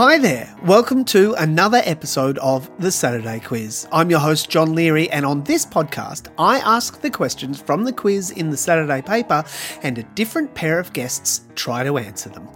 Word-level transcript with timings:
Hi 0.00 0.16
there, 0.16 0.56
welcome 0.64 1.04
to 1.04 1.34
another 1.34 1.82
episode 1.84 2.38
of 2.38 2.70
the 2.78 2.90
Saturday 2.90 3.38
Quiz. 3.38 3.86
I'm 3.92 4.08
your 4.08 4.18
host, 4.18 4.48
John 4.48 4.74
Leary, 4.74 5.10
and 5.10 5.26
on 5.26 5.44
this 5.44 5.66
podcast, 5.66 6.28
I 6.38 6.58
ask 6.60 7.02
the 7.02 7.10
questions 7.10 7.60
from 7.60 7.84
the 7.84 7.92
quiz 7.92 8.30
in 8.30 8.48
the 8.48 8.56
Saturday 8.56 9.02
paper, 9.02 9.44
and 9.82 9.98
a 9.98 10.02
different 10.14 10.54
pair 10.54 10.78
of 10.78 10.94
guests 10.94 11.42
try 11.54 11.84
to 11.84 11.98
answer 11.98 12.30
them. 12.30 12.48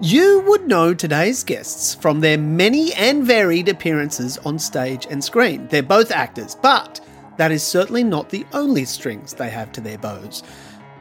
You 0.00 0.42
would 0.48 0.66
know 0.66 0.94
today's 0.94 1.44
guests 1.44 1.94
from 1.94 2.18
their 2.18 2.38
many 2.38 2.92
and 2.94 3.22
varied 3.22 3.68
appearances 3.68 4.38
on 4.38 4.58
stage 4.58 5.06
and 5.08 5.22
screen. 5.22 5.68
They're 5.68 5.80
both 5.80 6.10
actors, 6.10 6.56
but 6.60 7.00
that 7.36 7.52
is 7.52 7.62
certainly 7.62 8.02
not 8.02 8.30
the 8.30 8.44
only 8.52 8.84
strings 8.84 9.32
they 9.32 9.50
have 9.50 9.70
to 9.74 9.80
their 9.80 9.98
bows. 9.98 10.42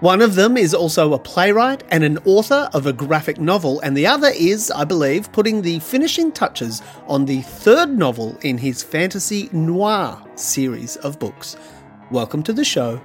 One 0.03 0.21
of 0.21 0.35
them 0.35 0.57
is 0.57 0.73
also 0.73 1.13
a 1.13 1.17
playwright 1.17 1.81
and 1.89 2.03
an 2.03 2.17
author 2.25 2.69
of 2.73 2.85
a 2.85 2.91
graphic 2.91 3.39
novel, 3.39 3.79
and 3.79 3.95
the 3.95 4.05
other 4.05 4.31
is, 4.35 4.69
I 4.69 4.83
believe, 4.83 5.31
putting 5.31 5.61
the 5.61 5.79
finishing 5.79 6.33
touches 6.33 6.81
on 7.07 7.23
the 7.23 7.41
third 7.43 7.97
novel 7.97 8.37
in 8.41 8.57
his 8.57 8.83
fantasy 8.83 9.47
noir 9.53 10.21
series 10.35 10.97
of 10.97 11.19
books. 11.19 11.55
Welcome 12.11 12.43
to 12.43 12.51
the 12.51 12.65
show, 12.65 12.99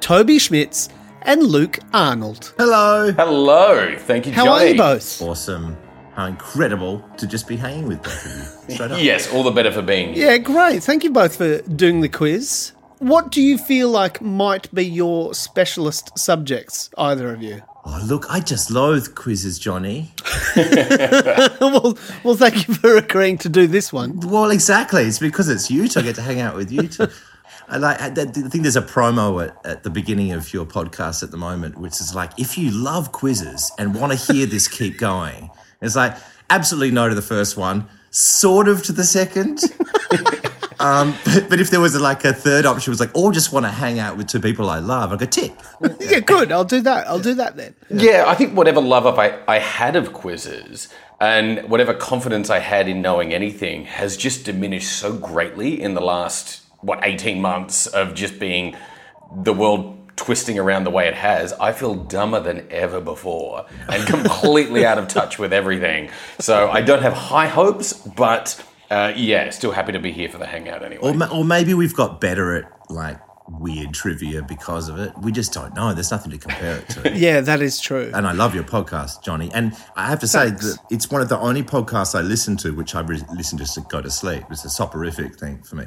Toby 0.00 0.40
Schmitz 0.40 0.88
and 1.22 1.44
Luke 1.44 1.78
Arnold. 1.94 2.52
Hello. 2.58 3.12
Hello. 3.12 3.94
Thank 3.96 4.26
you, 4.26 4.32
How 4.32 4.46
Johnny. 4.46 4.64
are 4.64 4.68
you 4.70 4.76
both? 4.76 5.22
Awesome. 5.22 5.76
How 6.14 6.26
incredible 6.26 6.98
to 7.18 7.28
just 7.28 7.46
be 7.46 7.56
hanging 7.56 7.86
with 7.86 8.02
both 8.02 8.26
of 8.26 8.68
you. 8.68 8.74
Straight 8.74 8.90
up. 8.90 8.98
Yes, 9.00 9.32
all 9.32 9.44
the 9.44 9.52
better 9.52 9.70
for 9.70 9.82
being 9.82 10.14
here. 10.14 10.32
Yeah, 10.32 10.38
great. 10.38 10.82
Thank 10.82 11.04
you 11.04 11.12
both 11.12 11.36
for 11.36 11.62
doing 11.62 12.00
the 12.00 12.08
quiz. 12.08 12.72
What 13.00 13.30
do 13.30 13.40
you 13.40 13.56
feel 13.56 13.88
like 13.88 14.20
might 14.20 14.72
be 14.74 14.84
your 14.84 15.32
specialist 15.32 16.18
subjects, 16.18 16.90
either 16.98 17.32
of 17.32 17.42
you? 17.42 17.62
Oh, 17.86 18.04
look, 18.06 18.26
I 18.28 18.40
just 18.40 18.70
loathe 18.70 19.14
quizzes, 19.14 19.58
Johnny. 19.58 20.12
well, 20.56 21.96
well, 22.22 22.36
thank 22.36 22.68
you 22.68 22.74
for 22.74 22.98
agreeing 22.98 23.38
to 23.38 23.48
do 23.48 23.66
this 23.66 23.90
one. 23.90 24.20
Well, 24.20 24.50
exactly. 24.50 25.04
It's 25.04 25.18
because 25.18 25.48
it's 25.48 25.70
you 25.70 25.88
two. 25.88 26.00
I 26.00 26.02
get 26.02 26.16
to 26.16 26.22
hang 26.22 26.40
out 26.40 26.54
with 26.54 26.70
you 26.70 26.88
two. 26.88 27.08
I 27.68 27.78
like. 27.78 28.02
I, 28.02 28.10
think 28.10 28.62
there's 28.64 28.76
a 28.76 28.82
promo 28.82 29.48
at, 29.48 29.56
at 29.64 29.82
the 29.82 29.88
beginning 29.88 30.32
of 30.32 30.52
your 30.52 30.66
podcast 30.66 31.22
at 31.22 31.30
the 31.30 31.38
moment, 31.38 31.78
which 31.78 32.02
is 32.02 32.14
like, 32.14 32.38
if 32.38 32.58
you 32.58 32.70
love 32.70 33.12
quizzes 33.12 33.72
and 33.78 33.94
want 33.94 34.12
to 34.12 34.32
hear 34.32 34.44
this 34.44 34.68
keep 34.68 34.98
going, 34.98 35.48
it's 35.80 35.96
like 35.96 36.18
absolutely 36.50 36.90
no 36.90 37.08
to 37.08 37.14
the 37.14 37.22
first 37.22 37.56
one, 37.56 37.88
sort 38.10 38.68
of 38.68 38.82
to 38.82 38.92
the 38.92 39.04
second. 39.04 39.62
Um, 40.80 41.14
but, 41.24 41.46
but 41.50 41.60
if 41.60 41.70
there 41.70 41.80
was 41.80 41.98
like 42.00 42.24
a 42.24 42.32
third 42.32 42.66
option, 42.66 42.90
it 42.90 42.92
was 42.92 43.00
like, 43.00 43.14
or 43.14 43.32
just 43.32 43.52
want 43.52 43.66
to 43.66 43.70
hang 43.70 43.98
out 43.98 44.16
with 44.16 44.26
two 44.26 44.40
people 44.40 44.68
I 44.70 44.78
love, 44.78 45.12
I 45.12 45.16
go 45.16 45.26
tick. 45.26 45.52
Yeah, 46.00 46.20
good. 46.20 46.50
I'll 46.50 46.64
do 46.64 46.80
that. 46.80 47.06
I'll 47.06 47.20
do 47.20 47.34
that 47.34 47.56
then. 47.56 47.74
Yeah, 47.90 48.24
I 48.26 48.34
think 48.34 48.56
whatever 48.56 48.80
love 48.80 49.06
up 49.06 49.18
I, 49.18 49.38
I 49.46 49.58
had 49.58 49.94
of 49.94 50.12
quizzes 50.12 50.88
and 51.20 51.68
whatever 51.68 51.92
confidence 51.94 52.48
I 52.50 52.58
had 52.58 52.88
in 52.88 53.02
knowing 53.02 53.32
anything 53.32 53.84
has 53.84 54.16
just 54.16 54.44
diminished 54.44 54.90
so 54.90 55.12
greatly 55.12 55.80
in 55.80 55.94
the 55.94 56.00
last, 56.00 56.62
what, 56.80 57.00
18 57.02 57.40
months 57.40 57.86
of 57.86 58.14
just 58.14 58.38
being 58.40 58.76
the 59.34 59.52
world 59.52 59.98
twisting 60.16 60.58
around 60.58 60.84
the 60.84 60.90
way 60.90 61.08
it 61.08 61.14
has. 61.14 61.52
I 61.54 61.72
feel 61.72 61.94
dumber 61.94 62.40
than 62.40 62.66
ever 62.70 63.00
before 63.00 63.66
and 63.88 64.06
completely 64.06 64.84
out 64.84 64.98
of 64.98 65.08
touch 65.08 65.38
with 65.38 65.52
everything. 65.52 66.10
So 66.38 66.70
I 66.70 66.80
don't 66.80 67.02
have 67.02 67.12
high 67.12 67.46
hopes, 67.46 67.92
but 67.92 68.62
uh, 68.90 69.12
yeah, 69.16 69.50
still 69.50 69.72
happy 69.72 69.92
to 69.92 69.98
be 70.00 70.12
here 70.12 70.28
for 70.28 70.38
the 70.38 70.46
hangout 70.46 70.82
anyway. 70.82 71.02
Or, 71.02 71.14
ma- 71.14 71.28
or 71.32 71.44
maybe 71.44 71.74
we've 71.74 71.94
got 71.94 72.20
better 72.20 72.56
at 72.56 72.90
like 72.90 73.18
weird 73.48 73.92
trivia 73.92 74.42
because 74.42 74.88
of 74.88 74.98
it. 74.98 75.12
We 75.18 75.32
just 75.32 75.52
don't 75.52 75.74
know. 75.74 75.92
There's 75.92 76.10
nothing 76.12 76.30
to 76.32 76.38
compare 76.38 76.76
it 76.76 76.88
to. 76.90 77.10
Yeah, 77.16 77.40
that 77.40 77.60
is 77.60 77.80
true. 77.80 78.10
and 78.14 78.26
I 78.26 78.32
love 78.32 78.54
your 78.54 78.62
podcast, 78.64 79.22
Johnny. 79.24 79.50
And 79.52 79.76
I 79.96 80.06
have 80.08 80.20
to 80.20 80.28
say 80.28 80.50
that 80.50 80.78
it's 80.90 81.10
one 81.10 81.20
of 81.20 81.28
the 81.28 81.38
only 81.38 81.62
podcasts 81.64 82.16
I 82.16 82.22
listen 82.22 82.56
to, 82.58 82.72
which 82.74 82.94
I 82.94 83.00
re- 83.00 83.22
listen 83.34 83.58
to 83.58 83.64
to 83.64 83.80
go 83.88 84.00
to 84.00 84.10
sleep. 84.10 84.44
It's 84.50 84.64
a 84.64 84.70
soporific 84.70 85.36
thing 85.38 85.62
for 85.62 85.76
me. 85.76 85.86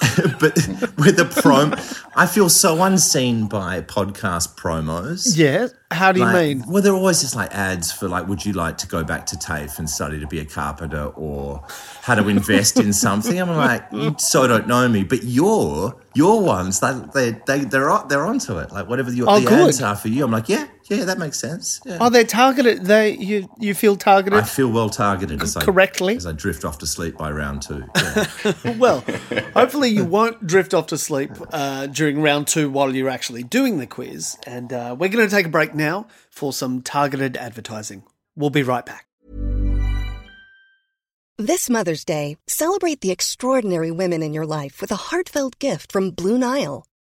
but 0.40 0.54
with 0.98 1.16
the 1.16 1.24
prom, 1.42 1.74
I 2.16 2.26
feel 2.26 2.48
so 2.48 2.82
unseen 2.82 3.46
by 3.46 3.80
podcast 3.82 4.56
promos. 4.56 5.36
Yeah. 5.36 5.68
How 5.90 6.10
do 6.12 6.20
you 6.20 6.26
Like, 6.26 6.34
mean? 6.34 6.64
Well, 6.66 6.82
they're 6.82 6.92
always 6.94 7.20
just 7.20 7.36
like 7.36 7.54
ads 7.54 7.92
for 7.92 8.08
like, 8.08 8.26
would 8.26 8.44
you 8.44 8.52
like 8.52 8.76
to 8.78 8.86
go 8.88 9.04
back 9.04 9.26
to 9.26 9.36
TAFE 9.36 9.78
and 9.78 9.88
study 9.88 10.18
to 10.18 10.26
be 10.26 10.40
a 10.40 10.44
carpenter 10.44 11.04
or 11.06 11.64
how 12.02 12.14
to 12.16 12.28
invest 12.28 12.78
in 12.80 12.92
something? 12.92 13.40
I'm 13.40 13.48
like, 13.56 13.86
you 13.92 14.16
so 14.18 14.46
don't 14.46 14.66
know 14.66 14.88
me, 14.88 15.04
but 15.04 15.22
your 15.24 16.00
your 16.14 16.42
ones, 16.42 16.80
they 16.80 16.92
they 17.14 17.40
they 17.46 17.60
they're 17.64 17.90
on- 17.90 18.08
they're 18.08 18.26
onto 18.26 18.58
it. 18.58 18.72
Like 18.72 18.88
whatever 18.88 19.12
your 19.12 19.30
Oh, 19.30 19.38
the 19.40 19.48
good. 19.48 19.68
ads 19.68 19.80
are 19.82 19.94
for 19.96 20.08
you, 20.08 20.24
I'm 20.24 20.30
like, 20.32 20.48
yeah, 20.48 20.66
yeah, 20.88 21.04
that 21.04 21.18
makes 21.18 21.38
sense. 21.38 21.80
Yeah. 21.84 21.98
Oh, 22.00 22.10
they're 22.10 22.24
targeted. 22.24 22.84
They 22.84 23.16
you 23.16 23.48
you 23.58 23.74
feel 23.74 23.96
targeted. 23.96 24.38
I 24.38 24.42
feel 24.42 24.70
well 24.70 24.90
targeted 24.90 25.42
as 25.42 25.56
I, 25.56 25.64
correctly? 25.64 26.16
as 26.16 26.26
I 26.26 26.32
drift 26.32 26.64
off 26.64 26.78
to 26.78 26.86
sleep 26.86 27.16
by 27.16 27.30
round 27.30 27.62
two. 27.62 27.84
Yeah. 27.96 28.26
well, 28.78 29.04
hopefully 29.54 29.88
you 29.88 30.04
won't 30.04 30.46
drift 30.46 30.74
off 30.74 30.88
to 30.88 30.98
sleep 30.98 31.30
uh, 31.52 31.86
during 31.86 32.20
round 32.20 32.46
two 32.46 32.70
while 32.70 32.94
you're 32.94 33.08
actually 33.08 33.42
doing 33.42 33.78
the 33.78 33.86
quiz. 33.86 34.36
And 34.46 34.72
uh, 34.72 34.96
we're 34.98 35.08
going 35.08 35.26
to 35.28 35.34
take 35.34 35.46
a 35.46 35.50
break 35.50 35.74
now 35.74 36.06
for 36.30 36.52
some 36.52 36.82
targeted 36.82 37.36
advertising. 37.36 38.04
We'll 38.36 38.50
be 38.50 38.62
right 38.62 38.84
back. 38.84 39.06
This 41.38 41.68
Mother's 41.68 42.04
Day, 42.04 42.36
celebrate 42.46 43.00
the 43.00 43.10
extraordinary 43.10 43.90
women 43.90 44.22
in 44.22 44.32
your 44.32 44.46
life 44.46 44.80
with 44.80 44.92
a 44.92 44.96
heartfelt 44.96 45.58
gift 45.58 45.90
from 45.90 46.12
Blue 46.12 46.38
Nile. 46.38 46.86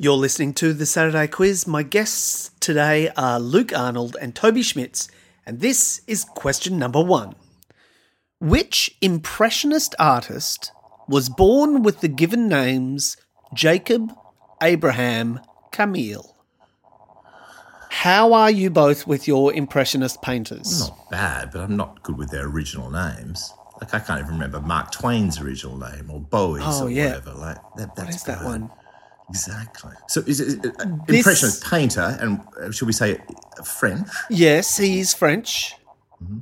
You're 0.00 0.16
listening 0.16 0.54
to 0.54 0.72
the 0.72 0.86
Saturday 0.86 1.26
Quiz. 1.26 1.66
My 1.66 1.82
guests 1.82 2.52
today 2.60 3.10
are 3.16 3.40
Luke 3.40 3.76
Arnold 3.76 4.16
and 4.20 4.32
Toby 4.34 4.62
Schmitz, 4.62 5.08
and 5.44 5.60
this 5.60 6.02
is 6.06 6.24
question 6.24 6.78
number 6.78 7.02
one. 7.02 7.34
Which 8.40 8.96
Impressionist 9.02 9.96
artist 9.98 10.70
was 11.08 11.28
born 11.28 11.82
with 11.82 12.00
the 12.00 12.06
given 12.08 12.48
names 12.48 13.16
Jacob, 13.52 14.12
Abraham, 14.62 15.40
Camille? 15.72 16.36
How 17.90 18.32
are 18.32 18.50
you 18.52 18.70
both 18.70 19.04
with 19.06 19.26
your 19.26 19.52
Impressionist 19.52 20.22
painters? 20.22 20.88
not 20.88 21.10
bad, 21.10 21.50
but 21.50 21.62
I'm 21.62 21.76
not 21.76 22.02
good 22.04 22.16
with 22.16 22.30
their 22.30 22.46
original 22.46 22.88
names. 22.90 23.52
Like 23.80 23.94
I 23.94 23.98
can't 23.98 24.20
even 24.20 24.34
remember 24.34 24.60
Mark 24.60 24.92
Twain's 24.92 25.40
original 25.40 25.76
name 25.76 26.08
or 26.10 26.20
Bowie's 26.20 26.62
Oh, 26.64 26.84
or 26.84 26.90
yeah. 26.90 27.06
whatever. 27.18 27.32
Like 27.34 27.56
that, 27.76 27.96
that's 27.96 28.06
What 28.06 28.14
is 28.14 28.22
that 28.24 28.38
bad. 28.38 28.44
one? 28.46 28.70
Exactly. 29.30 29.92
So 30.08 30.22
is 30.26 30.40
it 30.40 30.64
uh, 30.64 30.84
This- 31.06 31.18
impressionist 31.18 31.64
painter 31.64 32.16
and 32.20 32.40
uh, 32.60 32.70
should 32.70 32.86
we 32.86 32.92
say 32.92 33.18
French? 33.64 34.08
Yes, 34.30 34.76
he 34.78 35.00
is 35.00 35.14
French. 35.14 35.74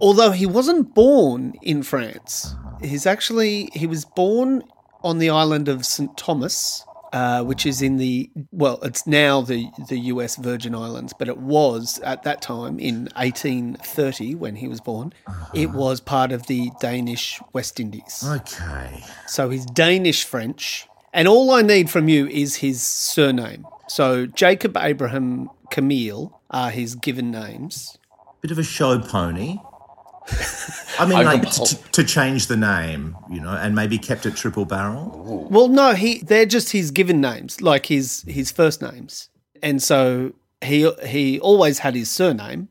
Although 0.01 0.31
he 0.31 0.47
wasn't 0.47 0.95
born 0.95 1.53
in 1.63 1.83
France. 1.83 2.55
He's 2.81 3.05
actually 3.07 3.69
he 3.75 3.87
was 3.87 4.05
born 4.07 4.63
on 5.05 5.19
the 5.19 5.29
island 5.31 5.69
of 5.69 5.85
St 5.85 6.17
Thomas, 6.17 6.83
uh, 7.13 7.43
which 7.45 7.67
is 7.67 7.83
in 7.83 7.99
the 7.99 8.31
well, 8.53 8.79
it's 8.83 9.07
now 9.07 9.43
the 9.43 9.69
the 9.91 9.99
U.S. 10.15 10.37
Virgin 10.37 10.75
Islands, 10.75 11.13
but 11.19 11.29
it 11.29 11.37
was 11.39 11.99
at 12.05 12.23
that 12.23 12.41
time 12.41 12.79
in 12.79 13.09
1830 13.17 14.35
when 14.35 14.57
he 14.57 14.67
was 14.69 14.81
born. 14.81 15.13
It 15.53 15.71
was 15.73 16.01
part 16.01 16.33
of 16.33 16.47
the 16.47 16.71
Danish 16.81 17.41
West 17.53 17.79
Indies. 17.79 18.25
Okay. 18.27 19.05
So 19.27 19.51
he's 19.51 19.67
Danish 19.67 20.25
French, 20.25 20.89
and 21.17 21.27
all 21.27 21.51
I 21.51 21.63
need 21.63 21.89
from 21.89 22.09
you 22.09 22.29
is 22.29 22.57
his 22.57 22.83
surname. 22.83 23.67
So 23.89 24.27
Jacob 24.27 24.77
Abraham 24.77 25.49
Camille 25.71 26.39
are 26.51 26.71
his 26.71 26.95
given 26.95 27.31
names. 27.31 27.97
Bit 28.43 28.51
of 28.51 28.59
a 28.59 28.63
show 28.63 29.01
pony. 29.01 29.57
I 30.99 31.07
mean, 31.07 31.13
like 31.25 31.51
t- 31.51 31.79
to 31.93 32.05
change 32.05 32.49
the 32.49 32.57
name, 32.57 33.17
you 33.31 33.41
know, 33.41 33.51
and 33.51 33.75
maybe 33.75 33.97
kept 33.97 34.27
it 34.27 34.37
triple 34.37 34.67
barrel. 34.67 35.49
Well, 35.51 35.69
no, 35.69 35.95
he 35.95 36.19
they're 36.19 36.47
just 36.47 36.73
his 36.73 36.91
given 36.91 37.21
names, 37.21 37.63
like 37.63 37.87
his 37.87 38.23
his 38.29 38.51
first 38.51 38.83
names, 38.83 39.31
and 39.63 39.83
so 39.83 40.35
he 40.63 40.91
he 41.07 41.41
always 41.41 41.79
had 41.79 41.95
his 41.95 42.11
surname, 42.11 42.69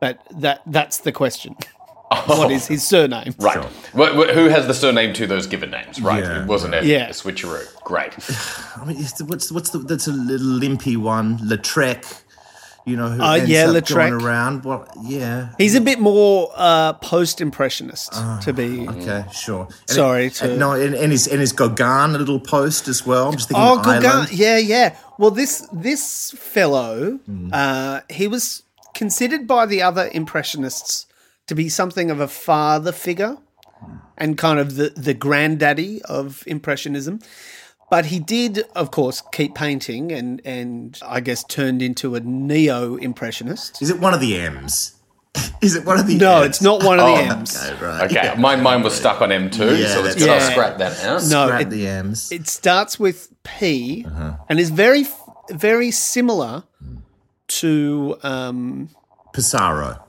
but 0.00 0.20
that 0.30 0.62
that's 0.66 0.98
the 0.98 1.12
question. 1.12 1.56
What 2.26 2.50
is 2.50 2.66
his 2.66 2.82
surname? 2.86 3.34
Right. 3.38 3.62
Wh- 3.94 4.14
wh- 4.16 4.30
who 4.34 4.48
has 4.48 4.66
the 4.66 4.74
surname 4.74 5.12
to 5.14 5.26
those 5.28 5.46
given 5.46 5.70
names? 5.70 6.00
Right. 6.00 6.24
Yeah, 6.24 6.42
it 6.42 6.46
wasn't 6.48 6.74
a, 6.74 6.84
Yeah. 6.84 7.06
a 7.08 7.10
switcheroo. 7.12 7.64
Great. 7.84 8.14
I 8.76 8.84
mean, 8.84 8.96
is 8.96 9.12
the- 9.14 9.24
what's 9.24 9.52
what's 9.52 9.70
the 9.70 9.78
that's 9.78 10.08
a 10.08 10.12
little 10.12 10.46
limpy 10.46 10.96
one, 10.96 11.38
Lautrec. 11.38 12.04
You 12.86 12.96
know, 12.96 13.08
who 13.10 13.22
Uh, 13.22 13.34
ends 13.34 13.50
yeah, 13.50 13.66
up 13.68 13.76
Lautrec. 13.76 13.94
going 13.94 14.12
around. 14.14 14.64
Well, 14.64 14.88
yeah. 15.02 15.50
He's 15.58 15.74
a 15.76 15.80
bit 15.80 16.00
more 16.00 16.50
uh, 16.56 16.94
post-impressionist 16.94 18.12
to 18.42 18.52
be. 18.52 18.88
Okay, 18.88 19.24
sure. 19.32 19.68
And 19.68 19.90
Sorry 19.90 20.26
it- 20.26 20.34
to- 20.36 20.50
and 20.50 20.58
no, 20.58 20.72
and, 20.72 20.94
and 20.94 21.12
his 21.12 21.28
and 21.28 21.40
his 21.40 21.52
Gauguin 21.52 22.14
a 22.16 22.18
little 22.18 22.40
post 22.40 22.88
as 22.88 23.06
well. 23.06 23.28
I'm 23.28 23.36
just 23.36 23.48
thinking 23.48 23.62
Oh, 23.64 23.78
Ireland. 23.84 24.02
Gauguin. 24.02 24.28
Yeah, 24.32 24.56
yeah. 24.58 24.96
Well, 25.18 25.30
this 25.30 25.68
this 25.72 26.32
fellow, 26.36 27.18
Hmm. 27.26 27.50
uh, 27.52 28.00
he 28.08 28.26
was 28.26 28.62
considered 28.94 29.46
by 29.46 29.66
the 29.66 29.82
other 29.82 30.10
impressionists 30.12 31.06
to 31.50 31.54
be 31.56 31.68
something 31.68 32.10
of 32.10 32.20
a 32.20 32.28
father 32.28 32.92
figure 32.92 33.36
and 34.16 34.38
kind 34.38 34.58
of 34.60 34.76
the 34.76 34.90
the 35.08 35.14
granddaddy 35.14 36.00
of 36.02 36.42
impressionism. 36.46 37.18
But 37.90 38.06
he 38.06 38.20
did, 38.20 38.62
of 38.76 38.92
course, 38.92 39.20
keep 39.32 39.54
painting 39.56 40.12
and 40.12 40.40
and 40.44 40.96
I 41.04 41.18
guess 41.20 41.42
turned 41.44 41.82
into 41.82 42.14
a 42.14 42.20
neo 42.20 42.94
impressionist. 42.96 43.82
Is 43.82 43.90
it 43.90 43.98
one 43.98 44.14
of 44.14 44.20
the 44.20 44.36
M's? 44.36 44.94
Is 45.62 45.74
it 45.74 45.84
one 45.84 45.98
of 45.98 46.06
the? 46.06 46.16
No, 46.16 46.36
M's? 46.42 46.46
it's 46.50 46.62
not 46.62 46.84
one 46.84 46.98
of 47.00 47.06
the 47.06 47.12
Oh, 47.12 47.36
M's. 47.38 47.56
Okay, 47.56 47.84
right. 47.84 48.02
Okay. 48.04 48.14
Yeah. 48.14 48.34
My 48.36 48.54
mind 48.56 48.84
was 48.84 48.94
stuck 48.94 49.20
on 49.20 49.30
M2, 49.30 49.58
Yeah, 49.58 49.86
so 49.94 50.04
it's 50.04 50.14
that's 50.14 50.24
going 50.24 50.38
to 50.38 50.44
right. 50.44 50.52
scrap 50.52 50.78
that 50.78 50.92
out. 51.04 51.22
No, 51.34 51.46
Scrap 51.46 51.60
it, 51.62 51.70
the 51.70 51.86
M's. 51.88 52.30
it 52.32 52.46
starts 52.48 52.98
with 53.00 53.28
P 53.42 54.04
Uh-huh. 54.06 54.36
and 54.48 54.58
is 54.60 54.70
very 54.70 55.04
very 55.50 55.90
similar 55.90 56.62
to 57.60 58.16
um, 58.22 58.88
Pissarro. 59.34 60.00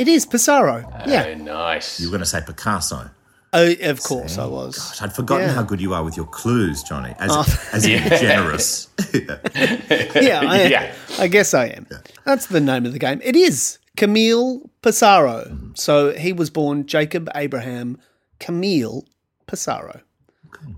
It 0.00 0.08
is 0.08 0.26
Pissarro. 0.26 0.84
Oh, 0.84 1.10
yeah. 1.10 1.34
Nice. 1.34 2.00
You 2.00 2.06
were 2.08 2.12
going 2.12 2.20
to 2.22 2.26
say 2.26 2.40
Picasso. 2.44 3.10
Oh, 3.52 3.72
of 3.82 4.00
course 4.02 4.38
I 4.38 4.46
was. 4.46 4.78
Gosh, 4.78 5.02
I'd 5.02 5.12
forgotten 5.12 5.48
Yeah. 5.48 5.54
how 5.54 5.62
good 5.64 5.80
you 5.80 5.92
are 5.92 6.04
with 6.04 6.16
your 6.16 6.26
clues, 6.26 6.82
Johnny. 6.84 7.14
As 7.18 7.30
Oh. 7.32 7.44
as 7.72 7.84
in 7.84 8.02
generous. 8.20 8.88
Yeah, 9.54 10.40
I, 10.46 10.66
Yeah. 10.70 10.94
I 11.18 11.26
guess 11.28 11.52
I 11.54 11.66
am. 11.66 11.86
That's 12.24 12.46
the 12.46 12.60
name 12.60 12.86
of 12.86 12.92
the 12.92 12.98
game. 12.98 13.20
It 13.24 13.34
is 13.36 13.78
Camille 13.96 14.70
Pissarro. 14.82 15.48
Mm-hmm. 15.50 15.70
So 15.74 16.12
he 16.12 16.32
was 16.32 16.48
born 16.50 16.86
Jacob 16.86 17.28
Abraham 17.34 17.98
Camille 18.38 19.04
Pissarro. 19.48 20.02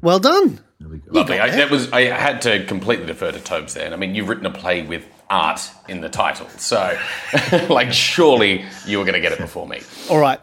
Well 0.00 0.18
done. 0.18 0.60
Lovely. 1.08 1.38
I, 1.38 1.50
that 1.50 1.70
was. 1.70 1.90
I 1.92 2.02
had 2.02 2.40
to 2.42 2.64
completely 2.64 3.06
defer 3.06 3.30
to 3.32 3.38
Tobes 3.40 3.74
there. 3.74 3.84
And 3.84 3.94
I 3.94 3.96
mean, 3.96 4.14
you've 4.14 4.28
written 4.28 4.46
a 4.46 4.50
play 4.50 4.82
with 4.82 5.04
art 5.32 5.70
in 5.88 6.02
the 6.02 6.08
title, 6.08 6.48
so 6.58 6.96
like 7.68 7.92
surely 7.92 8.64
you 8.86 8.98
were 8.98 9.04
going 9.04 9.14
to 9.14 9.20
get 9.20 9.32
it 9.32 9.38
before 9.38 9.66
me. 9.66 9.80
All 10.08 10.20
right. 10.20 10.38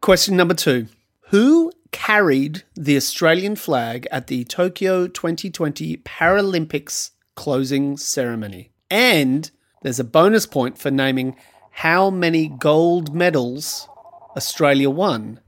Question 0.00 0.36
number 0.36 0.54
two 0.54 0.86
Who 1.28 1.72
carried 1.90 2.62
the 2.74 2.96
Australian 2.96 3.56
flag 3.56 4.06
at 4.10 4.28
the 4.28 4.44
Tokyo 4.44 5.08
2020 5.08 5.98
Paralympics 5.98 7.10
closing 7.34 7.96
ceremony? 7.96 8.72
And 8.90 9.50
there's 9.82 10.00
a 10.00 10.04
bonus 10.04 10.46
point 10.46 10.78
for 10.78 10.90
naming 10.90 11.36
how 11.70 12.10
many 12.10 12.48
gold 12.48 13.14
medals 13.14 13.88
Australia 14.36 14.90
won 14.90 15.40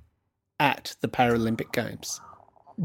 at 0.58 0.96
the 1.00 1.08
Paralympic 1.08 1.72
Games. 1.72 2.20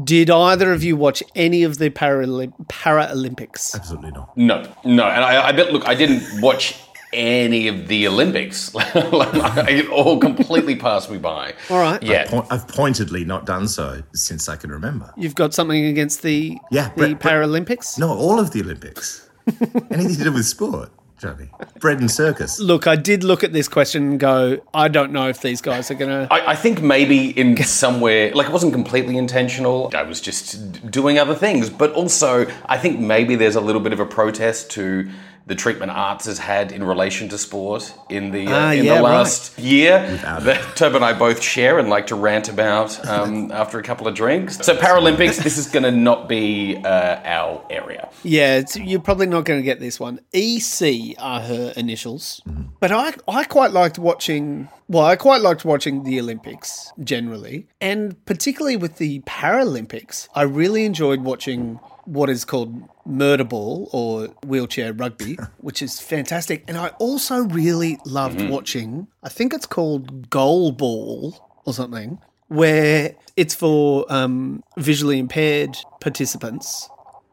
Did 0.02 0.30
either 0.30 0.72
of 0.72 0.84
you 0.84 0.96
watch 0.96 1.22
any 1.34 1.62
of 1.64 1.78
the 1.78 1.90
Paralymp- 1.90 2.54
Paralympics? 2.68 3.74
Absolutely 3.74 4.10
not. 4.12 4.36
No, 4.36 4.62
no, 4.84 5.04
and 5.06 5.24
I, 5.24 5.48
I 5.48 5.52
bet. 5.52 5.72
Look, 5.72 5.86
I 5.88 5.94
didn't 5.94 6.40
watch 6.40 6.78
any 7.12 7.68
of 7.68 7.88
the 7.88 8.06
Olympics. 8.06 8.74
like, 8.74 8.94
it 8.94 9.88
all 9.88 10.18
completely 10.18 10.76
passed 10.76 11.10
me 11.10 11.18
by. 11.18 11.54
All 11.70 11.78
right. 11.80 12.02
Yeah. 12.02 12.26
Po- 12.28 12.46
I've 12.50 12.68
pointedly 12.68 13.24
not 13.24 13.46
done 13.46 13.66
so 13.66 14.02
since 14.12 14.48
I 14.48 14.56
can 14.56 14.70
remember. 14.70 15.12
You've 15.16 15.34
got 15.34 15.54
something 15.54 15.86
against 15.86 16.22
the, 16.22 16.58
Yeah, 16.70 16.90
the 16.90 17.14
Brett- 17.14 17.20
Brett- 17.20 17.34
Paralympics? 17.34 17.98
No, 17.98 18.10
all 18.10 18.38
of 18.38 18.50
the 18.52 18.60
Olympics. 18.60 19.28
Anything 19.90 20.16
to 20.16 20.24
do 20.24 20.32
with 20.32 20.44
sport, 20.44 20.90
Johnny. 21.18 21.48
Bread 21.80 22.00
and 22.00 22.10
circus. 22.10 22.60
Look, 22.60 22.86
I 22.86 22.96
did 22.96 23.24
look 23.24 23.42
at 23.42 23.52
this 23.52 23.68
question 23.68 24.12
and 24.12 24.20
go, 24.20 24.60
I 24.72 24.88
don't 24.88 25.12
know 25.12 25.28
if 25.28 25.42
these 25.42 25.60
guys 25.60 25.90
are 25.90 25.94
going 25.94 26.10
to. 26.10 26.32
I, 26.32 26.52
I 26.52 26.54
think 26.54 26.80
maybe 26.80 27.30
in 27.38 27.56
somewhere, 27.62 28.32
like 28.34 28.46
it 28.46 28.52
wasn't 28.52 28.72
completely 28.72 29.16
intentional. 29.16 29.90
I 29.94 30.02
was 30.02 30.20
just 30.20 30.90
doing 30.90 31.18
other 31.18 31.34
things. 31.34 31.70
But 31.70 31.92
also, 31.92 32.46
I 32.66 32.78
think 32.78 33.00
maybe 33.00 33.34
there's 33.34 33.56
a 33.56 33.60
little 33.60 33.80
bit 33.80 33.92
of 33.92 34.00
a 34.00 34.06
protest 34.06 34.70
to 34.72 35.08
the 35.48 35.54
treatment 35.54 35.90
arts 35.90 36.26
has 36.26 36.38
had 36.38 36.72
in 36.72 36.84
relation 36.84 37.26
to 37.30 37.38
sport 37.38 37.94
in 38.10 38.30
the 38.32 38.46
uh, 38.46 38.50
Ah, 38.52 38.72
in 38.72 38.84
yeah, 38.84 38.96
the 38.98 39.02
right. 39.02 39.12
last 39.14 39.58
year 39.58 39.98
that 40.22 40.60
Tob 40.76 40.94
and 40.94 41.02
I 41.02 41.14
both 41.14 41.42
share 41.42 41.78
and 41.78 41.88
like 41.88 42.06
to 42.08 42.14
rant 42.16 42.50
about 42.50 43.04
um, 43.08 43.50
after 43.62 43.78
a 43.78 43.82
couple 43.82 44.06
of 44.06 44.14
drinks. 44.14 44.58
So 44.58 44.76
Paralympics, 44.76 45.42
this 45.42 45.56
is 45.56 45.66
going 45.66 45.84
to 45.84 45.90
not 45.90 46.28
be 46.28 46.76
uh, 46.76 47.20
our 47.24 47.64
area. 47.70 48.10
Yeah, 48.22 48.56
it's, 48.56 48.76
you're 48.76 49.00
probably 49.00 49.26
not 49.26 49.46
going 49.46 49.58
to 49.58 49.64
get 49.64 49.80
this 49.80 49.98
one. 49.98 50.20
EC 50.34 51.14
are 51.18 51.40
her 51.40 51.72
initials. 51.76 52.42
But 52.78 52.92
I, 52.92 53.14
I 53.26 53.44
quite 53.44 53.72
liked 53.72 53.98
watching. 53.98 54.68
Well, 54.86 55.04
I 55.04 55.16
quite 55.16 55.40
liked 55.40 55.64
watching 55.64 56.04
the 56.04 56.20
Olympics 56.20 56.92
generally, 57.02 57.68
and 57.80 58.22
particularly 58.26 58.76
with 58.76 58.96
the 58.96 59.20
Paralympics. 59.20 60.28
I 60.34 60.42
really 60.42 60.84
enjoyed 60.84 61.22
watching 61.22 61.80
what 62.08 62.30
is 62.30 62.44
called 62.44 62.88
murder 63.04 63.44
ball 63.44 63.88
or 63.92 64.28
wheelchair 64.46 64.92
rugby, 64.92 65.38
which 65.58 65.82
is 65.82 66.00
fantastic. 66.00 66.64
And 66.68 66.76
I 66.76 66.88
also 66.98 67.40
really 67.44 67.98
loved 68.04 68.40
watching. 68.48 69.08
I 69.22 69.28
think 69.28 69.52
it's 69.52 69.66
called 69.66 70.30
goal 70.30 70.72
ball 70.72 71.50
or 71.64 71.74
something, 71.74 72.18
where 72.48 73.14
it's 73.36 73.54
for 73.54 74.04
um, 74.08 74.62
visually 74.76 75.18
impaired 75.18 75.76
participants 76.00 76.88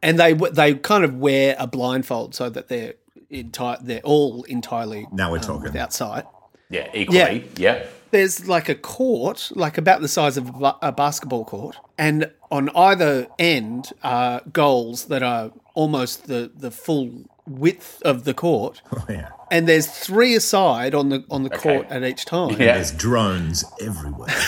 and 0.05 0.19
they 0.19 0.33
they 0.33 0.75
kind 0.75 1.03
of 1.03 1.15
wear 1.15 1.55
a 1.57 1.67
blindfold 1.67 2.35
so 2.35 2.49
that 2.49 2.67
they're 2.67 2.93
entire 3.29 3.77
they're 3.81 4.01
all 4.01 4.43
entirely 4.43 5.07
Now 5.11 5.31
we're 5.31 5.37
um, 5.37 5.43
talking. 5.43 5.63
without 5.63 5.93
sight. 5.93 6.25
Yeah, 6.69 6.89
equally. 6.93 7.49
Yeah. 7.57 7.85
There's 8.15 8.47
like 8.47 8.69
a 8.69 8.75
court, 8.75 9.51
like 9.55 9.77
about 9.77 9.99
the 10.01 10.07
size 10.07 10.37
of 10.37 10.49
a 10.81 10.91
basketball 10.91 11.43
court, 11.45 11.75
and 11.97 12.31
on 12.49 12.69
either 12.75 13.27
end 13.37 13.91
are 14.03 14.41
goals 14.53 15.05
that 15.05 15.21
are 15.23 15.51
almost 15.73 16.27
the 16.27 16.49
the 16.55 16.71
full 16.71 17.09
width 17.45 18.01
of 18.03 18.23
the 18.23 18.33
court, 18.33 18.81
Oh, 18.93 19.05
yeah. 19.09 19.29
and 19.51 19.67
there's 19.67 19.87
three 19.87 20.33
aside 20.33 20.95
on 20.95 21.09
the 21.09 21.25
on 21.29 21.43
the 21.43 21.49
court 21.49 21.87
at 21.89 22.03
each 22.03 22.23
time. 22.25 22.51
Yeah. 22.51 22.75
There's 22.75 22.91
drones 22.91 23.63
everywhere. 23.81 24.33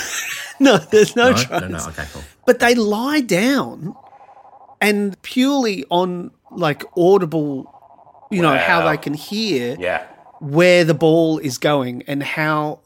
No, 0.59 0.77
there's 0.77 1.15
no, 1.15 1.29
No, 1.31 1.37
no, 1.37 1.43
drones. 1.59 1.71
no. 1.85 1.89
Okay, 1.91 2.05
cool. 2.11 2.23
but 2.47 2.57
they 2.59 2.73
lie 2.73 3.19
down 3.21 3.95
and 4.81 5.21
purely 5.21 5.85
on 5.91 6.31
like 6.49 6.83
audible 6.97 7.71
you 8.31 8.41
know 8.41 8.57
how 8.57 8.79
they 8.89 8.97
can 8.97 9.13
hear 9.13 9.75
Yeah. 9.79 10.07
where 10.39 10.83
the 10.83 10.95
ball 10.95 11.37
is 11.37 11.59
going 11.59 12.01
and 12.07 12.23
how 12.23 12.79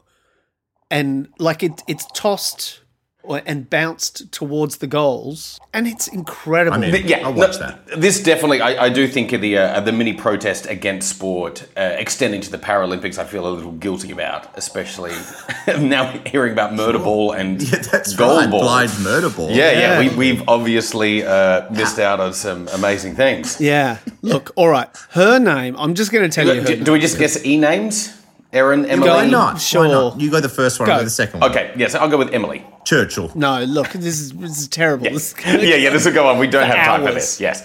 and 0.91 1.27
like 1.39 1.63
it 1.63 1.81
it's 1.87 2.05
tossed 2.13 2.77
or, 3.23 3.39
and 3.45 3.69
bounced 3.69 4.31
towards 4.31 4.77
the 4.77 4.87
goals 4.87 5.59
and 5.75 5.85
it's 5.87 6.07
incredible 6.07 6.75
I 6.83 6.89
mean, 6.91 7.05
Yeah, 7.07 7.19
I'll 7.27 7.33
watch 7.33 7.51
no, 7.59 7.67
that. 7.67 8.01
This 8.01 8.21
definitely, 8.23 8.61
I, 8.61 8.85
I 8.85 8.89
do 8.89 9.07
think 9.07 9.31
of 9.31 9.41
the 9.41 9.57
uh, 9.59 9.79
the 9.81 9.91
mini 9.91 10.13
protest 10.13 10.65
against 10.65 11.07
sport 11.09 11.67
uh, 11.77 11.81
extending 11.99 12.41
to 12.41 12.49
the 12.49 12.57
Paralympics. 12.57 13.19
I 13.19 13.25
feel 13.25 13.47
a 13.47 13.51
little 13.53 13.73
guilty 13.73 14.09
about, 14.11 14.47
especially 14.57 15.13
now 15.79 16.07
hearing 16.25 16.51
about 16.53 16.73
murder 16.73 16.97
ball 16.97 17.31
and 17.33 17.61
Yeah, 17.61 17.77
that's 17.91 18.15
goal 18.15 18.37
right. 18.37 18.49
ball. 18.49 18.61
Blind 18.61 18.91
murder 19.03 19.29
ball. 19.29 19.51
Yeah, 19.51 19.71
yeah, 19.71 19.79
Yeah. 19.79 19.99
we, 19.99 20.15
we've 20.15 20.43
obviously 20.49 21.23
uh, 21.23 21.69
missed 21.71 21.99
out 21.99 22.19
on 22.19 22.33
some 22.33 22.67
amazing 22.69 23.15
things. 23.15 23.61
yeah 23.61 23.97
look 24.23 24.49
all 24.55 24.67
right 24.69 24.89
her 25.11 25.37
name 25.39 25.75
i'm 25.77 25.93
just 25.93 26.11
going 26.11 26.27
to 26.27 26.33
tell 26.35 26.47
you 26.55 26.61
her 26.61 26.67
Do, 26.67 26.83
do 26.85 26.91
we 26.91 26.99
just 26.99 27.19
guess 27.19 27.45
e 27.45 27.57
names? 27.57 28.17
Erin, 28.53 28.85
Emily. 28.85 29.09
Why 29.09 29.27
not? 29.27 29.61
Sure. 29.61 29.87
Why 29.87 29.91
not? 29.91 30.19
You 30.19 30.29
go 30.29 30.41
the 30.41 30.49
first 30.49 30.79
one, 30.79 30.87
Go. 30.87 30.93
I'll 30.93 30.99
go 30.99 31.03
the 31.05 31.09
second 31.09 31.39
one. 31.39 31.51
Okay, 31.51 31.73
yes, 31.77 31.95
I'll 31.95 32.09
go 32.09 32.17
with 32.17 32.33
Emily. 32.33 32.65
Churchill. 32.83 33.31
No 33.35 33.63
look 33.63 33.91
this 33.91 34.19
is 34.19 34.33
this 34.33 34.59
is 34.59 34.67
terrible 34.67 35.05
This 35.05 35.33
is 35.33 35.45
yeah, 35.45 35.75
yeah, 35.75 35.89
this 35.91 36.05
will 36.05 36.13
go 36.13 36.27
on. 36.27 36.39
We 36.39 36.47
don't 36.47 36.65
have 36.65 36.85
time 36.85 37.05
for 37.05 37.13
this. 37.13 37.39
Yes. 37.39 37.61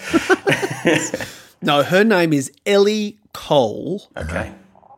no 1.61 1.83
her 1.83 2.03
name 2.03 2.33
is 2.33 2.51
ellie 2.65 3.17
cole 3.33 4.07
Okay. 4.15 4.37
Uh-huh. 4.37 4.53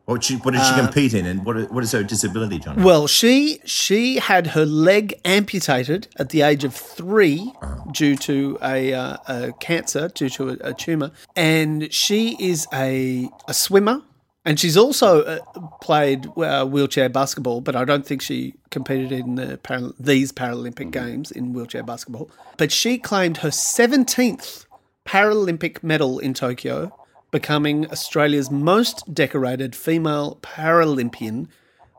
What, 0.06 0.24
she, 0.24 0.38
what 0.38 0.56
did 0.56 0.64
she 0.64 0.74
uh, 0.74 0.86
compete 0.86 1.14
in, 1.14 1.28
and 1.28 1.46
what, 1.46 1.72
what 1.72 1.84
is 1.84 1.92
her 1.92 2.02
disability, 2.02 2.58
John? 2.58 2.82
Well, 2.82 3.06
she 3.06 3.60
she 3.64 4.16
had 4.18 4.48
her 4.48 4.66
leg 4.66 5.14
amputated 5.24 6.08
at 6.16 6.30
the 6.30 6.42
age 6.42 6.64
of 6.64 6.74
3 6.74 7.54
uh-huh. 7.62 7.92
due 7.92 8.16
to 8.16 8.58
a, 8.60 8.92
uh, 8.92 9.18
a 9.28 9.52
cancer, 9.60 10.08
due 10.08 10.30
to 10.30 10.50
a, 10.50 10.58
a 10.62 10.74
tumor, 10.74 11.12
and 11.36 11.94
she 11.94 12.36
is 12.40 12.68
a 12.74 13.30
a 13.48 13.54
swimmer, 13.54 14.02
And 14.50 14.60
she's 14.60 14.76
also 14.76 15.22
uh, 15.26 15.40
played 15.80 16.26
uh, 16.36 16.66
wheelchair 16.66 17.08
basketball, 17.08 17.62
but 17.62 17.76
I 17.76 17.86
don't 17.86 18.04
think 18.04 18.20
she 18.24 18.56
competed 18.72 19.12
in 19.12 19.36
the 19.36 19.60
para- 19.60 19.94
these 20.00 20.32
Paralympic 20.32 20.90
Games 20.90 21.30
in 21.30 21.54
wheelchair 21.54 21.84
basketball. 21.84 22.32
But 22.58 22.72
she 22.72 22.98
claimed 22.98 23.38
her 23.38 23.50
17th 23.50 24.66
Paralympic 25.06 25.84
medal 25.84 26.18
in 26.18 26.34
Tokyo, 26.34 26.92
becoming 27.30 27.92
Australia's 27.92 28.50
most 28.50 29.14
decorated 29.14 29.76
female 29.76 30.40
Paralympian 30.42 31.48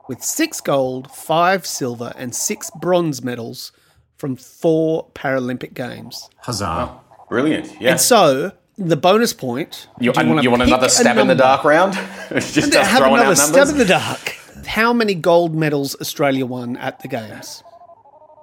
with 0.08 0.24
six 0.24 0.60
gold, 0.60 1.08
five 1.12 1.64
silver, 1.64 2.12
and 2.16 2.34
six 2.34 2.68
bronze 2.80 3.22
medals 3.22 3.70
from 4.16 4.34
four 4.34 5.08
Paralympic 5.14 5.72
Games. 5.72 6.28
Huzzah. 6.38 6.98
Brilliant. 7.28 7.80
Yeah. 7.80 7.92
And 7.92 8.00
so 8.00 8.50
the 8.80 8.96
bonus 8.96 9.32
point. 9.32 9.86
you, 10.00 10.12
do 10.12 10.18
and 10.20 10.28
wanna 10.30 10.42
you 10.42 10.50
want 10.50 10.62
another 10.62 10.88
stab 10.88 11.18
in 11.18 11.26
the 11.28 11.34
dark 11.34 11.64
round? 11.64 11.92
Just 12.32 12.74
Have 12.74 12.98
throwing 12.98 13.14
another 13.20 13.32
out 13.32 13.36
stab 13.38 13.68
in 13.68 13.76
the 13.78 13.84
dark. 13.84 14.36
How 14.66 14.92
many 14.92 15.14
gold 15.14 15.54
medals 15.54 15.94
Australia 16.00 16.46
won 16.46 16.76
at 16.76 17.00
the 17.00 17.08
games? 17.08 17.62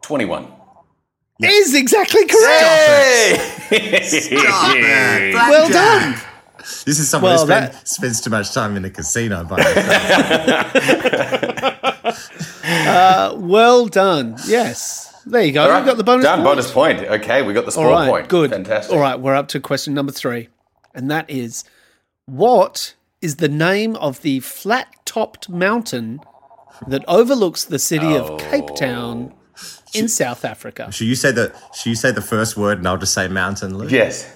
21. 0.04 0.48
Is 1.44 1.74
exactly 1.76 2.26
correct. 2.26 3.42
Well 5.34 5.70
done. 5.70 6.16
This 6.86 7.00
is 7.00 7.10
someone 7.10 7.32
Well, 7.32 7.40
who 7.46 7.48
spend, 7.52 7.74
that- 7.74 7.88
spends 7.88 8.22
too 8.22 8.30
much 8.30 8.54
time 8.54 8.76
in 8.76 8.84
a 8.86 8.90
casino 8.90 9.44
by 9.46 9.62
himself. 9.64 10.74
Uh, 12.70 13.34
well 13.38 13.86
done. 13.88 14.36
Yes. 14.46 15.17
There 15.30 15.42
you 15.44 15.52
go. 15.52 15.64
All 15.64 15.70
right, 15.70 15.78
You've 15.80 15.86
got 15.88 15.98
the 15.98 16.04
bonus 16.04 16.24
Done, 16.24 16.40
point. 16.40 16.46
bonus 16.50 16.72
point. 16.72 17.00
Okay, 17.00 17.42
we 17.42 17.54
got 17.54 17.62
the 17.62 17.66
All 17.68 17.72
score 17.72 17.90
right. 17.90 18.10
point. 18.10 18.30
Good. 18.30 18.52
Fantastic. 18.52 18.94
All 18.94 19.00
right. 19.02 19.20
We're 19.20 19.36
up 19.36 19.48
to 19.50 19.60
question 19.60 19.94
number 19.94 20.12
three. 20.12 20.50
And 20.94 21.12
that 21.12 21.30
is 21.30 21.64
what 22.26 22.96
is 23.22 23.38
the 23.38 23.50
name 23.50 23.96
of 23.98 24.22
the 24.22 24.40
flat 24.40 24.88
topped 25.06 25.50
mountain 25.50 26.22
that 26.88 27.04
overlooks 27.08 27.64
the 27.66 27.80
city 27.80 28.06
Oh. 28.08 28.36
of 28.36 28.40
Cape 28.40 28.76
Town 28.76 29.34
in 29.94 30.08
South 30.08 30.46
Africa? 30.46 30.92
should 30.92 31.08
you 31.08 31.16
say 31.16 31.32
the 31.32 31.54
should 31.74 31.90
you 31.90 31.96
say 31.96 32.12
the 32.12 32.22
first 32.22 32.56
word 32.58 32.78
and 32.80 32.88
I'll 32.88 32.98
just 32.98 33.14
say 33.14 33.28
mountain, 33.28 33.78
Luke? 33.78 33.92
Yes. 33.92 34.32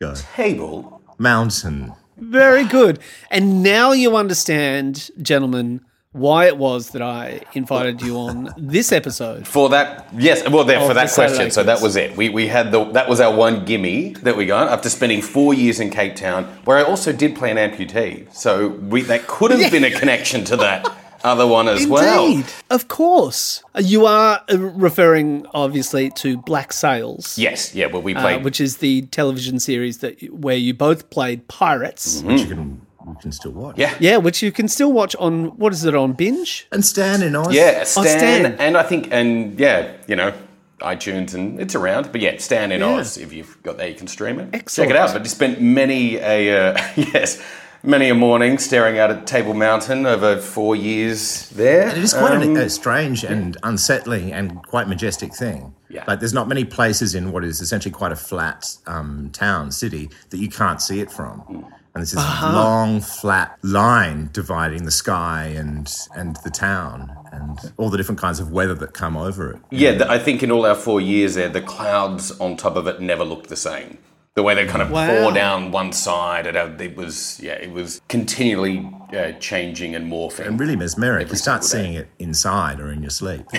Go. 0.00 0.14
Table. 0.34 1.00
Mountain. 1.18 1.92
Very 2.16 2.64
good. 2.64 2.98
And 3.30 3.62
now 3.62 3.92
you 3.92 4.16
understand, 4.16 5.10
gentlemen, 5.20 5.80
why 6.14 6.46
it 6.46 6.56
was 6.56 6.90
that 6.90 7.02
I 7.02 7.40
invited 7.54 8.00
you 8.00 8.16
on 8.16 8.54
this 8.56 8.92
episode. 8.92 9.48
For 9.48 9.68
that, 9.70 10.06
yes, 10.16 10.48
well, 10.48 10.62
there 10.62 10.80
for 10.86 10.94
that 10.94 11.10
Saturday 11.10 11.34
question. 11.34 11.50
So 11.50 11.64
that 11.64 11.82
was 11.82 11.96
it. 11.96 12.16
We, 12.16 12.28
we 12.28 12.46
had 12.46 12.70
the 12.70 12.84
that 12.92 13.08
was 13.08 13.20
our 13.20 13.34
one 13.34 13.64
gimme 13.64 14.14
that 14.22 14.36
we 14.36 14.46
got 14.46 14.68
after 14.68 14.88
spending 14.88 15.20
four 15.22 15.54
years 15.54 15.80
in 15.80 15.90
Cape 15.90 16.14
Town, 16.14 16.44
where 16.64 16.78
I 16.78 16.84
also 16.84 17.12
did 17.12 17.34
play 17.34 17.50
an 17.50 17.56
amputee. 17.56 18.32
So 18.32 18.68
we 18.68 19.02
that 19.02 19.26
could 19.26 19.50
have 19.50 19.72
been 19.72 19.84
a 19.84 19.90
connection 19.90 20.44
to 20.44 20.56
that 20.58 20.86
other 21.24 21.46
one 21.46 21.66
as 21.66 21.86
well. 21.86 22.26
Indeed. 22.26 22.46
Of 22.70 22.86
course. 22.86 23.64
Uh, 23.74 23.80
You 23.82 24.06
are 24.06 24.42
uh, 24.52 24.58
referring, 24.58 25.46
obviously, 25.54 26.10
to 26.10 26.36
Black 26.36 26.72
Sails. 26.72 27.36
Yes, 27.38 27.74
yeah. 27.74 27.86
Well, 27.86 28.02
we 28.02 28.14
uh, 28.14 28.20
played. 28.20 28.44
which 28.44 28.60
is 28.60 28.76
the 28.76 29.02
television 29.06 29.58
series 29.58 29.98
that 29.98 30.22
where 30.32 30.56
you 30.56 30.74
both 30.74 31.10
played 31.10 31.48
pirates. 31.48 32.22
Which 32.22 32.42
you 32.42 32.46
can 32.46 32.83
you 33.06 33.16
can 33.20 33.32
still 33.32 33.52
watch. 33.52 33.76
yeah, 33.78 33.94
Yeah, 34.00 34.16
which 34.18 34.42
you 34.42 34.50
can 34.52 34.68
still 34.68 34.92
watch 34.92 35.14
on 35.16 35.56
what 35.58 35.72
is 35.72 35.84
it 35.84 35.94
on 35.94 36.12
binge? 36.12 36.66
And 36.72 36.84
Stan 36.84 37.22
in 37.22 37.34
Oz. 37.36 37.54
yeah. 37.54 37.84
Stan, 37.84 38.04
Stan. 38.06 38.46
and 38.58 38.76
I 38.76 38.82
think 38.82 39.08
and 39.12 39.58
yeah, 39.58 39.92
you 40.06 40.16
know. 40.16 40.32
iTunes 40.80 41.32
and 41.34 41.58
it's 41.60 41.74
around, 41.74 42.10
but 42.12 42.20
yeah, 42.20 42.36
Stan 42.38 42.70
in 42.72 42.80
Yeah. 42.80 42.96
Oz. 42.98 43.16
If 43.16 43.32
you've 43.32 43.62
got 43.62 43.76
that, 43.78 43.88
you 43.88 43.94
can 43.94 44.06
stream 44.08 44.38
it. 44.40 44.48
Excellent. 44.52 44.90
Check 44.90 44.94
it 44.96 45.00
out. 45.00 45.12
But 45.14 45.22
I 45.22 45.28
spent 45.28 45.60
many 45.60 46.16
a 46.16 46.74
uh, 46.74 46.78
yes, 46.96 47.40
many 47.82 48.08
a 48.10 48.14
morning 48.14 48.58
staring 48.58 48.98
out 48.98 49.10
at 49.10 49.26
Table 49.26 49.54
Mountain 49.54 50.04
over 50.04 50.36
four 50.38 50.74
years 50.76 51.48
there. 51.50 51.88
And 51.88 51.96
it 51.98 52.04
is 52.04 52.12
quite 52.12 52.32
Um, 52.36 52.42
an, 52.42 52.56
a 52.56 52.68
strange 52.68 53.24
and 53.24 53.56
unsettling 53.62 54.32
and 54.32 54.62
quite 54.66 54.88
majestic 54.88 55.32
thing. 55.34 55.74
Yeah. 55.88 56.04
Like 56.08 56.18
there's 56.20 56.34
not 56.34 56.48
many 56.48 56.64
places 56.64 57.14
in 57.14 57.30
what 57.32 57.44
is 57.44 57.60
essentially 57.60 57.92
quite 57.92 58.12
a 58.12 58.16
flat 58.16 58.76
um, 58.86 59.30
town, 59.32 59.70
city, 59.70 60.10
that 60.30 60.38
you 60.38 60.48
can't 60.50 60.82
see 60.82 61.00
it 61.00 61.10
from. 61.10 61.64
And 61.94 62.00
there's 62.00 62.10
this 62.12 62.24
long, 62.42 63.00
flat 63.00 63.56
line 63.62 64.28
dividing 64.32 64.84
the 64.84 64.90
sky 64.90 65.44
and 65.56 65.88
and 66.16 66.36
the 66.42 66.50
town 66.50 67.16
and 67.30 67.58
all 67.76 67.88
the 67.88 67.96
different 67.96 68.20
kinds 68.20 68.40
of 68.40 68.50
weather 68.50 68.74
that 68.74 68.94
come 68.94 69.16
over 69.16 69.52
it. 69.52 69.60
Yeah, 69.70 69.92
th- 69.92 70.02
I 70.02 70.18
think 70.18 70.42
in 70.42 70.50
all 70.50 70.66
our 70.66 70.74
four 70.74 71.00
years 71.00 71.34
there, 71.36 71.48
the 71.48 71.60
clouds 71.60 72.32
on 72.40 72.56
top 72.56 72.74
of 72.76 72.88
it 72.88 73.00
never 73.00 73.24
looked 73.24 73.48
the 73.48 73.56
same. 73.56 73.98
The 74.34 74.42
way 74.42 74.56
they 74.56 74.66
kind 74.66 74.82
of 74.82 74.90
Wow. 74.90 75.06
pour 75.22 75.32
down 75.32 75.70
one 75.70 75.92
side, 75.92 76.48
it, 76.48 76.56
uh, 76.56 76.70
it 76.80 76.96
was 76.96 77.38
yeah, 77.40 77.52
it 77.52 77.70
was 77.70 78.00
continually 78.08 78.84
uh, 79.16 79.30
changing 79.38 79.94
and 79.94 80.10
morphing. 80.10 80.48
And 80.48 80.58
really 80.58 80.74
mesmeric. 80.74 81.28
You 81.30 81.36
start 81.36 81.62
single 81.62 81.84
day. 81.84 81.92
seeing 81.92 82.00
it 82.02 82.08
inside 82.18 82.80
or 82.80 82.90
in 82.90 83.02
your 83.02 83.10
sleep. 83.10 83.42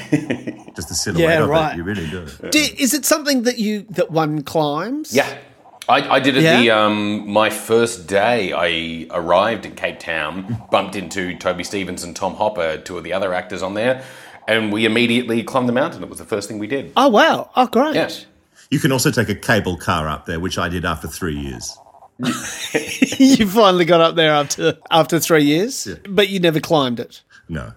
Just 0.76 0.90
the 0.90 0.96
silhouette 0.96 1.30
Yeah, 1.30 1.44
of 1.44 1.50
right. 1.50 1.74
it. 1.74 1.78
You 1.78 1.84
really 1.86 2.10
do. 2.10 2.26
Do, 2.52 2.60
is 2.78 2.94
it 2.94 3.06
something 3.06 3.44
that 3.44 3.58
you 3.60 3.84
that 3.92 4.12
one 4.12 4.42
climbs? 4.42 5.16
Yeah. 5.16 5.38
I, 5.88 6.16
I 6.16 6.20
did 6.20 6.36
it 6.38 6.44
Yeah? 6.44 6.60
the 6.60 6.72
um, 6.72 7.30
my 7.30 7.50
first 7.50 8.08
day. 8.08 8.52
I 8.54 9.08
arrived 9.16 9.66
in 9.66 9.76
Cape 9.76 10.00
Town, 10.00 10.64
bumped 10.72 10.96
into 10.96 11.38
Toby 11.38 11.64
Stephens 11.64 12.04
and 12.04 12.16
Tom 12.16 12.36
Hopper, 12.36 12.78
two 12.78 12.98
of 12.98 13.04
the 13.04 13.14
other 13.14 13.34
actors 13.34 13.62
on 13.62 13.74
there, 13.76 14.04
and 14.48 14.72
we 14.74 14.86
immediately 14.86 15.44
climbed 15.44 15.70
the 15.70 15.74
mountain. 15.74 16.02
It 16.04 16.10
was 16.10 16.20
the 16.20 16.26
first 16.26 16.48
thing 16.48 16.58
we 16.60 16.68
did. 16.68 16.92
Oh 16.98 17.10
wow! 17.10 17.50
Oh 17.56 17.68
great! 17.68 17.96
Yeah. 17.96 18.10
You 18.72 18.80
can 18.80 18.92
also 18.92 19.12
take 19.12 19.30
a 19.30 19.36
cable 19.36 19.78
car 19.78 20.08
up 20.10 20.26
there, 20.26 20.40
which 20.40 20.58
I 20.58 20.70
did 20.70 20.86
after 20.86 21.08
three 21.08 21.38
years. 21.38 21.78
you 23.20 23.48
finally 23.48 23.86
got 23.86 24.02
up 24.02 24.16
there 24.16 24.32
after 24.32 24.78
after 24.90 25.20
three 25.20 25.44
years, 25.44 25.88
but 26.10 26.30
you 26.30 26.40
never 26.40 26.60
climbed 26.60 27.00
it. 27.00 27.22
No. 27.48 27.74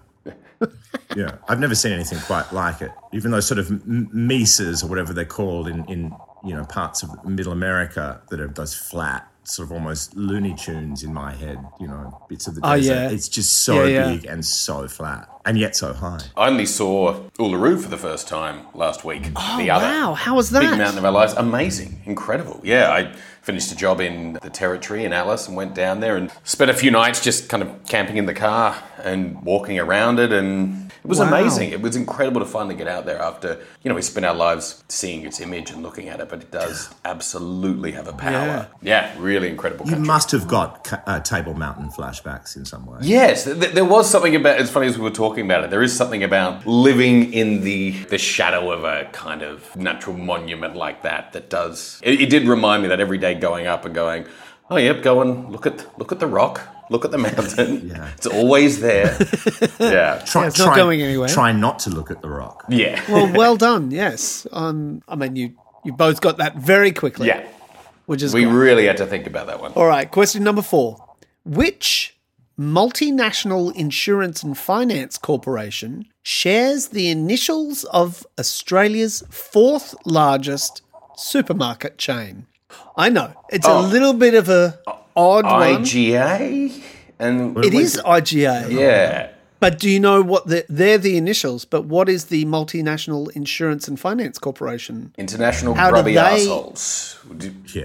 yeah, 1.15 1.37
I've 1.47 1.59
never 1.59 1.75
seen 1.75 1.91
anything 1.93 2.19
quite 2.19 2.51
like 2.51 2.81
it. 2.81 2.91
Even 3.13 3.31
those 3.31 3.45
sort 3.47 3.59
of 3.59 3.69
m- 3.69 4.09
mesas 4.11 4.83
or 4.83 4.87
whatever 4.89 5.13
they're 5.13 5.25
called 5.25 5.67
in, 5.67 5.85
in 5.85 6.13
you 6.43 6.53
know 6.55 6.63
parts 6.65 7.03
of 7.03 7.23
Middle 7.25 7.51
America 7.53 8.21
that 8.29 8.39
are 8.39 8.47
those 8.47 8.73
flat, 8.75 9.27
sort 9.43 9.67
of 9.67 9.71
almost 9.71 10.15
Looney 10.15 10.53
Tunes 10.55 11.03
in 11.03 11.13
my 11.13 11.33
head. 11.33 11.59
You 11.79 11.87
know, 11.87 12.25
bits 12.29 12.47
of 12.47 12.55
the 12.55 12.61
Oh, 12.63 12.75
desert. 12.75 12.93
yeah. 12.93 13.09
It's 13.09 13.27
just 13.29 13.63
so 13.63 13.83
Yeah, 13.85 13.87
yeah. 14.07 14.15
big 14.15 14.25
and 14.25 14.45
so 14.45 14.87
flat, 14.87 15.27
and 15.49 15.57
yet 15.57 15.75
so 15.75 15.93
high. 15.93 16.19
I 16.37 16.47
only 16.47 16.65
saw 16.67 17.15
Uluru 17.39 17.81
for 17.81 17.89
the 17.89 17.97
first 17.97 18.27
time 18.27 18.67
last 18.75 19.03
week. 19.03 19.31
Oh 19.35 19.57
the 19.57 19.71
other 19.71 19.85
wow! 19.85 20.13
How 20.13 20.35
was 20.35 20.51
that? 20.51 20.59
big 20.61 20.69
that? 20.69 20.77
mountain 20.77 20.99
of 20.99 21.05
our 21.05 21.11
lives. 21.11 21.33
Amazing, 21.33 22.01
incredible. 22.05 22.61
Yeah, 22.63 22.91
I 22.91 23.13
finished 23.41 23.71
a 23.71 23.75
job 23.75 23.99
in 23.99 24.33
the 24.43 24.49
territory 24.51 25.03
in 25.05 25.11
Alice 25.11 25.47
and 25.47 25.57
went 25.57 25.73
down 25.73 26.01
there 26.01 26.15
and 26.17 26.29
spent 26.43 26.69
a 26.69 26.73
few 26.73 26.91
nights 26.91 27.19
just 27.23 27.49
kind 27.49 27.63
of 27.63 27.69
camping 27.87 28.17
in 28.17 28.27
the 28.27 28.33
car 28.33 28.75
and 29.03 29.41
walking 29.43 29.79
around 29.79 30.19
it 30.19 30.31
and 30.31 30.91
it 31.03 31.07
was 31.07 31.19
Wow. 31.19 31.29
amazing. 31.29 31.69
It 31.71 31.81
was 31.81 31.95
incredible 31.95 32.41
to 32.41 32.45
finally 32.45 32.75
get 32.75 32.87
out 32.89 33.05
there 33.05 33.19
after, 33.19 33.57
you 33.81 33.89
know, 33.89 33.95
we 33.95 34.01
spent 34.01 34.25
our 34.25 34.35
lives 34.35 34.83
seeing 34.89 35.25
its 35.25 35.39
image 35.39 35.71
and 35.71 35.81
looking 35.81 36.09
at 36.09 36.19
it, 36.19 36.27
but 36.29 36.41
it 36.41 36.51
does 36.51 36.93
absolutely 37.05 37.93
have 37.93 38.07
a 38.09 38.13
power. 38.13 38.67
Yeah, 38.81 39.15
really 39.17 39.49
incredible 39.49 39.87
You 39.87 39.95
must 39.95 40.31
have 40.31 40.45
got 40.47 40.87
uh, 41.07 41.21
Table 41.21 41.53
Mountain 41.53 41.89
flashbacks 41.91 42.55
in 42.57 42.65
some 42.65 42.85
way. 42.85 42.99
Yes, 43.01 43.45
th- 43.45 43.57
th- 43.59 43.73
there 43.73 43.85
was 43.85 44.09
something 44.09 44.35
about. 44.35 44.59
As 44.59 44.69
funny 44.69 44.87
as 44.87 44.97
we 44.97 45.03
were 45.03 45.09
talking 45.23 45.38
about 45.45 45.63
it, 45.63 45.69
there 45.69 45.81
is 45.81 45.95
something 45.95 46.23
about 46.23 46.65
living 46.65 47.33
in 47.33 47.61
the 47.61 47.91
the 48.09 48.17
shadow 48.17 48.71
of 48.71 48.83
a 48.83 49.09
kind 49.11 49.41
of 49.41 49.75
natural 49.75 50.15
monument 50.17 50.75
like 50.75 51.03
that. 51.03 51.33
That 51.33 51.49
does. 51.49 51.99
It, 52.03 52.21
it 52.21 52.29
did 52.29 52.47
remind 52.47 52.83
me 52.83 52.89
that 52.89 52.99
every 52.99 53.17
day 53.17 53.33
going 53.35 53.67
up 53.67 53.85
and 53.85 53.93
going, 53.95 54.25
oh 54.69 54.77
yep, 54.77 55.01
go 55.03 55.21
and 55.21 55.51
look 55.51 55.65
at 55.65 55.85
look 55.99 56.11
at 56.11 56.19
the 56.19 56.27
rock, 56.27 56.61
look 56.89 57.05
at 57.05 57.11
the 57.11 57.17
mountain. 57.17 57.89
Yeah. 57.89 58.09
it's 58.15 58.27
always 58.27 58.79
there. 58.81 59.17
yeah, 59.79 60.23
Try, 60.25 60.47
it's 60.47 60.59
not 60.59 60.75
going 60.75 61.01
anywhere. 61.01 61.27
Try 61.29 61.51
not 61.51 61.79
to 61.79 61.89
look 61.89 62.11
at 62.11 62.21
the 62.21 62.29
rock. 62.29 62.65
yeah, 62.69 63.01
well, 63.11 63.31
well 63.41 63.57
done. 63.57 63.91
Yes. 63.91 64.45
Um, 64.51 65.01
I 65.07 65.15
mean, 65.15 65.35
you 65.35 65.53
you 65.85 65.93
both 65.93 66.19
got 66.21 66.37
that 66.37 66.55
very 66.57 66.91
quickly. 66.91 67.27
yeah. 67.27 67.47
Which 68.05 68.23
is 68.23 68.33
We 68.33 68.43
great. 68.43 68.53
really 68.53 68.85
had 68.87 68.97
to 68.97 69.05
think 69.05 69.27
about 69.27 69.45
that 69.47 69.61
one. 69.61 69.71
All 69.73 69.85
right, 69.85 70.09
question 70.09 70.43
number 70.43 70.63
four. 70.63 70.97
Which 71.45 72.17
multinational 72.59 73.73
insurance 73.75 74.43
and 74.43 74.57
finance 74.57 75.17
corporation 75.17 76.05
shares 76.23 76.89
the 76.89 77.07
initials 77.09 77.85
of 77.85 78.27
Australia's 78.37 79.23
fourth 79.29 79.95
largest 80.05 80.81
supermarket 81.15 81.97
chain? 81.97 82.45
I 82.97 83.09
know. 83.09 83.31
It's 83.49 83.65
a 83.67 83.71
Oh. 83.71 83.81
little 83.81 84.13
bit 84.13 84.33
of 84.33 84.49
a 84.49 84.77
odd 85.15 85.45
one. 85.45 85.83
IGA 85.83 86.71
and 87.17 87.57
It 87.63 87.73
is 87.73 87.99
IGA. 88.05 88.69
yeah. 88.71 89.29
But 89.61 89.77
do 89.79 89.89
you 89.89 89.99
know 89.99 90.21
what 90.21 90.47
the, 90.47 90.65
they're 90.69 90.97
the 90.97 91.17
initials, 91.17 91.65
but 91.65 91.83
what 91.85 92.07
is 92.07 92.25
the 92.25 92.45
multinational 92.45 93.29
insurance 93.35 93.87
and 93.89 93.99
finance 93.99 94.37
corporation? 94.39 95.13
International 95.17 95.73
How 95.73 95.89
grubby 95.89 96.13
they- 96.13 96.19
assholes. 96.19 97.17
Yeah. 97.73 97.83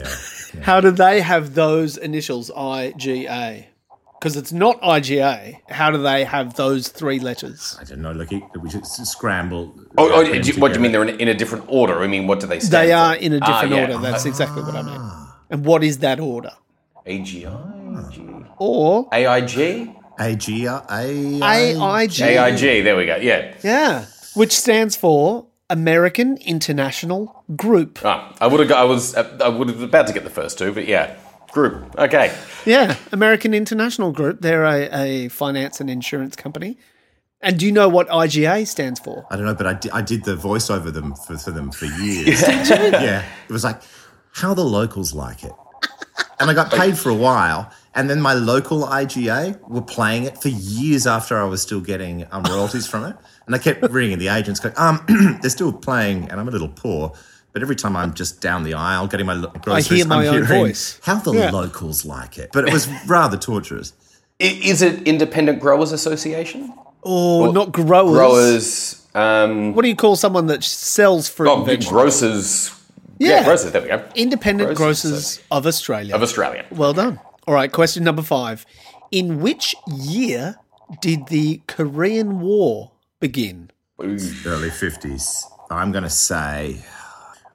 How 0.63 0.81
do 0.81 0.91
they 0.93 1.21
have 1.21 1.55
those 1.55 1.97
initials 1.97 2.51
IGA? 2.51 3.67
Because 4.25 4.39
it's 4.39 4.53
not 4.55 4.81
IGA. 4.81 5.61
How 5.69 5.91
do 5.91 5.99
they 5.99 6.25
have 6.25 6.55
those 6.55 6.89
three 6.89 7.21
letters? 7.21 7.77
I 7.79 7.85
don't 7.85 8.01
know. 8.01 8.13
Look, 8.13 8.33
it- 8.33 8.43
we 8.63 8.71
should 8.71 8.87
scramble. 8.87 9.75
Oh, 9.99 10.11
oh 10.15 10.25
do 10.25 10.39
you- 10.51 10.59
what 10.63 10.69
do 10.73 10.79
you 10.79 10.83
mean 10.83 10.93
they're 10.93 11.03
in, 11.03 11.21
in 11.21 11.29
a 11.29 11.35
different 11.35 11.67
order? 11.69 12.03
I 12.03 12.07
mean, 12.07 12.27
what 12.27 12.41
do 12.41 12.47
they 12.47 12.59
stand 12.59 12.73
They 12.73 12.93
for? 12.93 12.97
are 12.97 13.17
in 13.17 13.35
a 13.35 13.39
Ah, 13.43 13.47
different 13.47 13.75
yeah. 13.75 13.81
order. 13.83 13.99
That's 13.99 14.25
exactly 14.25 14.63
what 14.63 14.75
I 14.77 14.81
mean. 14.81 15.03
And 15.51 15.67
what 15.67 15.85
is 15.85 15.99
that 15.99 16.21
order? 16.21 16.53
AGI? 17.07 17.53
or 18.57 19.09
AIG? 19.13 19.91
AG, 20.19 20.67
AIG. 20.69 22.23
AIG, 22.23 22.81
there 22.83 22.97
we 22.97 23.05
go. 23.05 23.17
Yeah. 23.17 23.53
Yeah, 23.63 24.07
which 24.33 24.53
stands 24.57 24.97
for 24.97 25.49
American 25.69 26.39
International 26.39 27.45
Group. 27.55 27.99
Ah, 28.03 28.33
I 28.41 28.47
would 28.47 28.61
have 28.61 28.73
I 28.73 28.85
was 28.85 29.15
uh, 29.15 29.39
I 29.45 29.49
would 29.51 29.69
have 29.69 29.83
about 29.83 30.07
to 30.07 30.15
get 30.15 30.25
the 30.25 30.31
first 30.41 30.57
two, 30.57 30.73
but 30.73 30.89
yeah. 30.89 31.17
Group. 31.55 31.97
Okay. 31.97 32.37
Yeah, 32.67 32.97
American 33.13 33.55
International 33.55 34.11
Group. 34.11 34.41
They're 34.41 34.65
a, 34.65 34.89
a 34.93 35.29
finance 35.29 35.81
and 35.81 35.89
insurance 35.89 36.35
company. 36.35 36.77
And 37.41 37.59
do 37.59 37.65
you 37.65 37.71
know 37.71 37.89
what 37.89 38.09
IGA 38.09 38.67
stands 38.67 38.99
for? 38.99 39.25
I 39.31 39.37
don't 39.37 39.45
know, 39.45 39.55
but 39.55 39.69
I 39.69 39.75
did, 39.75 39.93
I 39.93 40.03
did 40.03 40.25
the 40.25 40.35
voiceover 40.35 40.93
them 40.93 41.15
for, 41.15 41.39
for 41.39 41.53
them 41.53 41.71
for 41.71 41.85
years. 41.85 42.43
yeah, 42.49 43.25
it 43.49 43.53
was 43.53 43.63
like 43.63 43.81
how 44.33 44.53
the 44.53 44.65
locals 44.65 45.15
like 45.15 45.45
it, 45.45 45.53
and 46.41 46.51
I 46.51 46.55
got 46.55 46.73
paid 46.73 46.99
for 46.99 47.11
a 47.11 47.15
while. 47.15 47.71
And 47.97 48.11
then 48.11 48.21
my 48.21 48.33
local 48.33 48.83
IGA 48.83 49.61
were 49.69 49.81
playing 49.81 50.25
it 50.25 50.37
for 50.43 50.49
years 50.49 51.07
after 51.07 51.39
I 51.39 51.45
was 51.45 51.63
still 51.63 51.81
getting 51.81 52.27
um, 52.33 52.43
royalties 52.43 52.89
from 52.89 53.05
it. 53.05 53.15
And 53.47 53.55
I 53.55 53.59
kept 53.59 53.89
ringing 53.89 54.19
the 54.19 54.27
agents, 54.27 54.59
going, 54.59 54.75
um, 54.77 55.05
they're 55.41 55.51
still 55.51 55.73
playing, 55.73 56.29
and 56.31 56.41
I'm 56.41 56.49
a 56.49 56.51
little 56.51 56.69
poor. 56.69 57.13
But 57.55 57.63
every 57.63 57.77
time 57.77 57.97
I'm 57.97 58.13
just 58.15 58.41
down 58.43 58.65
the 58.65 58.75
aisle 58.75 59.07
getting 59.07 59.27
my 59.27 59.35
lo- 59.35 59.53
groceries, 59.63 59.87
hear 59.89 60.07
my 60.07 60.27
I'm 60.27 60.35
own 60.35 60.45
hearing 60.47 60.65
voice. 60.67 61.01
How 61.05 61.21
the 61.21 61.33
Yeah. 61.33 61.51
locals 61.51 62.05
like 62.05 62.37
it. 62.37 62.51
But 62.53 62.69
it 62.69 62.73
was 62.73 62.89
rather 63.07 63.37
torturous. 63.39 63.93
Is 64.41 64.83
it 64.83 65.07
Independent 65.07 65.61
Growers 65.61 65.93
Association? 65.93 66.75
Or 67.03 67.53
not 67.53 67.71
growers. 67.71 68.13
Growers. 68.17 69.07
Um, 69.15 69.73
What 69.75 69.83
do 69.83 69.89
you 69.89 69.95
call 69.95 70.17
someone 70.17 70.47
that 70.49 70.65
sells 70.65 71.29
fruit 71.29 71.49
oh, 71.49 71.65
and 71.65 71.87
grocers. 71.87 72.71
Yeah. 73.19 73.29
Yeah. 73.29 73.45
grocers. 73.45 73.71
There 73.71 73.83
we 73.83 73.89
go. 73.89 74.03
Independent 74.17 74.75
Grocers 74.77 75.11
Grocers 75.13 75.41
of 75.53 75.67
Australia. 75.67 76.15
Of 76.17 76.23
Australia. 76.23 76.65
well 76.73 76.93
done. 76.93 77.21
All 77.47 77.55
right, 77.55 77.71
question 77.71 78.03
number 78.03 78.23
five. 78.23 78.67
In 79.13 79.41
which 79.41 79.77
year 79.87 80.57
did 81.01 81.29
the 81.29 81.61
Korean 81.69 82.41
War 82.41 82.91
begin? 83.21 83.71
early 84.01 84.71
50s. 84.71 85.45
I'm 85.71 85.93
going 85.93 86.03
to 86.05 86.11
say, 86.11 86.83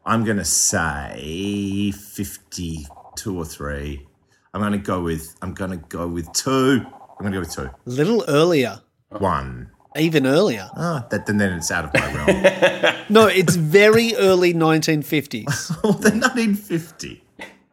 I'm 0.06 0.24
going 0.24 0.38
to 0.38 0.46
say 0.46 1.92
52 1.92 3.38
or 3.38 3.46
3. 3.46 4.08
I'm 4.54 4.62
going 4.62 4.72
to 4.72 4.78
go 4.78 5.02
with, 5.02 5.36
I'm 5.42 5.54
going 5.54 5.72
to 5.72 5.78
go 5.78 6.08
with 6.08 6.32
2. 6.34 6.50
I'm 6.52 6.86
going 7.20 7.32
to 7.32 7.38
go 7.38 7.40
with 7.42 7.52
2. 7.54 7.62
A 7.64 7.72
little 7.86 8.24
earlier, 8.28 8.82
1. 9.10 9.70
even 9.98 10.26
earlier. 10.26 10.70
Ah, 10.76 11.06
that, 11.12 11.26
then, 11.26 11.38
then 11.38 11.54
it's 11.54 11.70
out 11.70 11.86
of 11.86 11.94
my 11.94 12.14
realm. 12.14 12.96
No, 13.12 13.26
it's 13.26 13.56
very 13.56 14.14
early 14.16 14.54
1950s. 14.54 15.72
oh, 15.84 15.94
the 15.94 16.12
1950. 16.12 17.24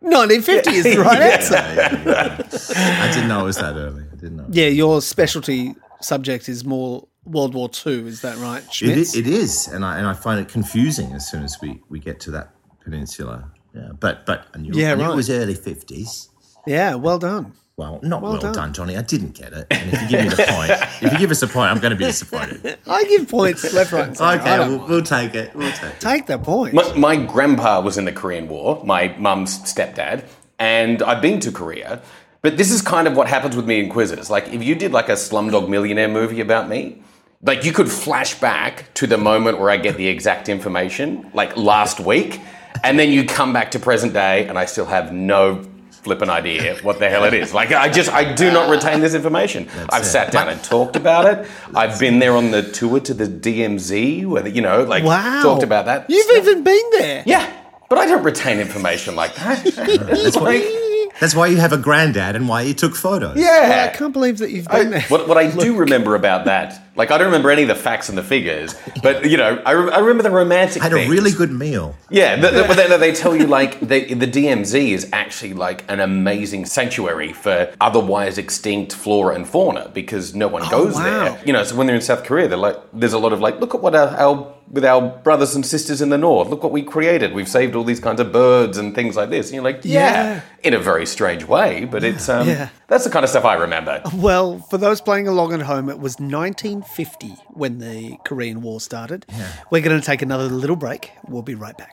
1950 0.01 0.71
is 0.71 0.85
the 0.85 0.97
right 1.03 1.21
answer. 1.21 1.55
Yeah, 1.55 2.03
yeah, 2.07 2.39
yeah. 2.51 3.05
I 3.05 3.13
didn't 3.13 3.29
know 3.29 3.41
it 3.41 3.45
was 3.45 3.57
that 3.59 3.75
early. 3.77 4.05
I 4.11 4.15
didn't 4.17 4.37
know. 4.37 4.47
Yeah, 4.51 4.69
your 4.69 5.03
specialty 5.03 5.75
subject 6.01 6.49
is 6.49 6.65
more 6.65 7.07
World 7.27 7.55
War 7.55 7.69
II, 7.87 8.07
is 8.09 8.23
that 8.23 8.39
right, 8.39 8.63
Schmitz? 8.73 9.15
i- 9.15 9.19
it 9.19 9.27
is, 9.27 9.69
and 9.69 9.85
I 9.85 9.99
and 9.99 10.07
I 10.07 10.15
find 10.15 10.41
it 10.41 10.49
confusing 10.49 11.13
as 11.13 11.29
soon 11.29 11.43
as 11.45 11.59
we, 11.61 11.81
we 11.89 11.99
get 11.99 12.21
to 12.21 12.31
that 12.33 12.51
peninsula. 12.85 13.51
Yeah, 13.75 13.89
but 13.99 14.25
but 14.27 14.47
I 14.55 14.59
knew, 14.59 14.73
Yeah, 14.75 14.93
I 14.93 14.95
knew 14.95 15.05
right. 15.05 15.13
it 15.13 15.17
was 15.17 15.29
early 15.31 15.55
fifties. 15.55 16.31
yeah, 16.67 16.95
well 16.95 17.19
done. 17.19 17.53
Well, 17.77 18.01
not 18.03 18.23
well, 18.23 18.39
done. 18.39 18.55
done. 18.55 18.73
Johnny. 18.73 18.97
I 18.97 19.03
didn't 19.03 19.35
get 19.35 19.53
it. 19.53 19.67
And 19.71 19.93
if 19.93 20.01
you 20.01 20.09
give 20.09 20.23
me 20.23 20.29
the 20.31 20.45
point, 20.49 20.71
if 21.03 21.13
you 21.13 21.19
give 21.19 21.31
us 21.31 21.43
a 21.43 21.47
point, 21.47 21.71
I'm 21.71 21.79
going 21.79 21.91
to 21.91 21.97
be 21.97 22.07
disappointed. 22.07 22.79
I 22.87 23.05
give 23.05 23.29
points 23.29 23.71
left, 23.75 23.93
right, 23.93 24.07
and 24.09 24.17
centre. 24.17 24.41
Okay, 24.41 24.59
we'll, 24.67 24.89
we'll 24.89 25.03
take 25.03 25.35
it. 25.35 25.55
We'll 25.55 25.71
take 25.73 25.91
it. 25.93 26.01
take 26.01 26.25
the 26.27 26.39
point. 26.39 26.73
My, 26.73 26.95
my 26.95 27.17
grandpa 27.17 27.83
was 27.83 27.99
in 27.99 28.07
the 28.07 28.13
Korean 28.13 28.49
War, 28.49 28.83
my 28.87 29.15
mum's 29.19 29.59
stepdad, 29.59 30.25
and 30.59 31.03
I've 31.03 31.21
been 31.21 31.39
to 31.41 31.53
Korea. 31.53 32.01
But 32.41 32.57
this 32.57 32.71
is 32.71 32.81
kind 32.81 33.07
of 33.07 33.15
what 33.15 33.29
happens 33.29 33.55
with 33.57 33.67
me 33.67 33.81
in 33.81 33.91
quizzes. 33.91 34.31
Like, 34.31 34.49
if 34.49 34.63
you 34.65 34.75
did 34.75 34.93
like 34.93 35.11
a 35.11 35.13
Slumdog 35.17 35.69
Millionaire 35.69 36.09
movie 36.09 36.41
about 36.41 36.71
me, 36.71 37.03
like 37.43 37.65
you 37.65 37.73
could 37.73 37.91
flash 37.91 38.39
back 38.41 38.93
to 38.95 39.07
the 39.07 39.19
moment 39.19 39.59
where 39.59 39.71
I 39.71 39.77
get 39.77 39.97
the 39.97 40.09
exact 40.09 40.49
information, 40.49 41.31
like 41.35 41.57
last 41.57 42.01
week, 42.01 42.41
and 42.83 42.99
then 42.99 43.11
you 43.11 43.25
come 43.25 43.53
back 43.53 43.73
to 43.73 43.79
present 43.79 44.13
day, 44.13 44.47
and 44.47 44.59
I 44.59 44.67
still 44.67 44.87
have 44.87 45.13
no 45.13 45.65
flipping 46.07 46.31
idea 46.31 46.77
what 46.83 47.01
the 47.01 47.11
hell 47.11 47.25
it 47.25 47.35
is. 47.35 47.53
Like, 47.53 47.73
I 47.73 47.89
just, 47.89 48.13
I 48.13 48.33
do 48.33 48.53
not 48.53 48.71
retain 48.71 49.01
this 49.01 49.13
information. 49.13 49.69
I've 49.91 50.03
it. 50.03 50.07
sat 50.07 50.31
down 50.31 50.49
and 50.49 50.63
talked 50.63 50.95
about 50.95 51.27
it. 51.27 51.49
I've 51.75 51.99
been 51.99 52.21
there 52.21 52.37
on 52.37 52.53
the 52.53 52.63
tour 52.63 53.01
to 53.01 53.13
the 53.13 53.25
DMZ, 53.27 54.25
where, 54.25 54.47
you 54.47 54.63
know, 54.63 54.85
like, 54.85 55.03
wow. 55.03 55.43
talked 55.43 55.65
about 55.65 55.87
that. 55.87 56.09
You've 56.09 56.25
stuff. 56.27 56.37
even 56.37 56.63
been 56.63 56.91
there. 56.93 57.25
Yeah, 57.27 57.53
but 57.89 57.99
I 57.99 58.07
don't 58.07 58.23
retain 58.23 58.61
information 58.61 59.17
like 59.17 59.35
that. 59.35 59.65
That's 61.21 61.35
why, 61.35 61.47
you 61.49 61.57
have 61.57 61.73
a 61.73 61.79
granddad 61.79 62.37
and 62.37 62.49
why 62.49 62.63
you 62.63 62.75
took 62.75 62.95
photos. 62.95 63.37
Yeah, 63.37 63.91
I 63.93 63.97
can't 63.97 64.13
believe 64.13 64.39
that 64.39 64.51
you've 64.51 64.69
I- 64.69 64.83
been 64.83 64.91
there. 64.91 65.03
what, 65.03 65.29
what 65.29 65.39
I 65.39 65.51
do 65.57 65.77
remember 65.77 66.15
about 66.15 66.45
that, 66.47 66.83
like 66.97 67.11
I 67.11 67.19
don't 67.19 67.27
remember 67.27 67.51
any 67.51 67.63
of 67.63 67.69
the 67.69 67.75
facts 67.75 68.09
and 68.09 68.17
the 68.17 68.23
figures, 68.23 68.75
but 69.03 69.29
you 69.29 69.37
know, 69.37 69.63
I, 69.67 69.73
re- 69.73 69.93
I 69.93 69.99
remember 69.99 70.23
the 70.23 70.31
romantic. 70.31 70.83
Had 70.83 70.93
a 70.93 71.09
really 71.09 71.31
good 71.31 71.53
meal. 71.53 71.95
Yeah, 72.11 72.37
the, 72.37 72.51
the, 72.51 72.65
but 72.65 72.77
then 72.77 72.99
they 72.99 73.13
tell 73.13 73.37
you 73.37 73.47
like 73.47 73.81
the, 73.81 74.15
the 74.15 74.27
DMZ 74.27 74.93
is 74.93 75.09
actually 75.13 75.53
like 75.53 75.85
an 75.91 76.01
amazing 76.01 76.65
sanctuary 76.65 77.33
for 77.33 77.73
otherwise 77.81 78.39
extinct 78.39 78.95
flora 78.95 79.35
and 79.35 79.47
fauna 79.47 79.91
because 79.93 80.35
no 80.35 80.49
one 80.49 80.63
oh, 80.65 80.71
goes 80.71 80.95
wow. 80.95 81.03
there. 81.03 81.43
You 81.45 81.53
know, 81.53 81.65
so 81.65 81.77
when 81.77 81.87
they're 81.87 81.97
in 81.97 82.03
South 82.03 82.25
Korea, 82.25 82.49
they're 82.49 82.57
like, 82.57 82.79
there's 82.93 83.13
a 83.13 83.19
lot 83.19 83.33
of 83.33 83.41
like, 83.41 83.61
look 83.61 83.75
at 83.75 83.83
what 83.83 83.95
our, 83.95 84.09
our 84.09 84.56
with 84.71 84.85
our 84.85 85.01
brothers 85.01 85.55
and 85.55 85.65
sisters 85.65 86.03
in 86.03 86.09
the 86.09 86.19
north. 86.19 86.49
Look 86.49 86.63
what 86.63 86.73
we 86.73 86.83
created. 86.83 87.33
We've 87.35 87.49
saved 87.49 87.75
all 87.77 87.85
these 87.85 88.01
kinds 88.01 88.21
of 88.21 88.33
birds 88.33 88.79
and 88.79 88.95
things 88.95 89.17
like 89.17 89.31
this. 89.31 89.47
And 89.47 89.55
you're 89.55 89.65
like, 89.65 89.81
yeah, 89.85 90.01
Yeah. 90.35 90.41
in 90.65 90.75
a 90.75 90.79
very 90.79 91.07
strange 91.07 91.45
way, 91.45 91.85
but 91.85 92.03
it's 92.03 92.29
um, 92.29 92.49
Yeah. 92.49 92.69
that's 92.89 93.05
the 93.05 93.11
kind 93.11 93.23
of 93.25 93.31
stuff 93.31 93.45
I 93.45 93.55
remember. 93.55 94.03
Well, 94.15 94.59
for 94.71 94.79
those 94.79 95.01
playing 95.01 95.29
along 95.29 95.53
at 95.53 95.63
home, 95.63 95.89
it 95.89 95.99
was 96.01 96.19
1950 96.19 97.35
when 97.51 97.79
the 97.79 98.17
Korean 98.25 98.61
War 98.63 98.81
started. 98.81 99.25
We're 99.71 99.83
going 99.83 99.99
to 100.01 100.05
take 100.05 100.23
another 100.23 100.45
little 100.45 100.77
break. 100.77 101.11
We'll 101.29 101.43
be 101.43 101.55
right 101.55 101.77
back. 101.79 101.93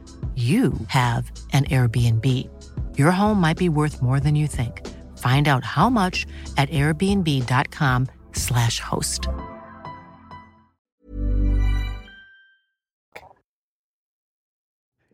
you 0.35 0.71
have 0.87 1.29
an 1.51 1.65
Airbnb. 1.65 2.47
Your 2.97 3.11
home 3.11 3.41
might 3.41 3.57
be 3.57 3.67
worth 3.67 4.01
more 4.01 4.21
than 4.21 4.35
you 4.35 4.47
think. 4.47 4.87
Find 5.17 5.49
out 5.49 5.65
how 5.65 5.89
much 5.89 6.25
at 6.55 6.69
airbnb.com/slash 6.69 8.79
host. 8.79 9.27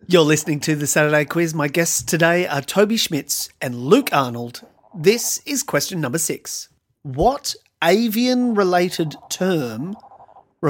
You're 0.09 0.21
listening 0.21 0.61
to 0.61 0.75
the 0.75 0.87
Saturday 0.87 1.25
Quiz. 1.25 1.53
My 1.53 1.67
guests 1.67 2.01
today 2.01 2.47
are 2.47 2.61
Toby 2.61 2.95
Schmitz 2.95 3.49
and 3.61 3.75
Luke 3.75 4.07
Arnold. 4.13 4.65
This 4.95 5.41
is 5.45 5.63
question 5.63 5.99
number 5.99 6.17
six. 6.17 6.69
What 7.01 7.55
avian 7.83 8.55
related 8.55 9.17
term 9.29 9.97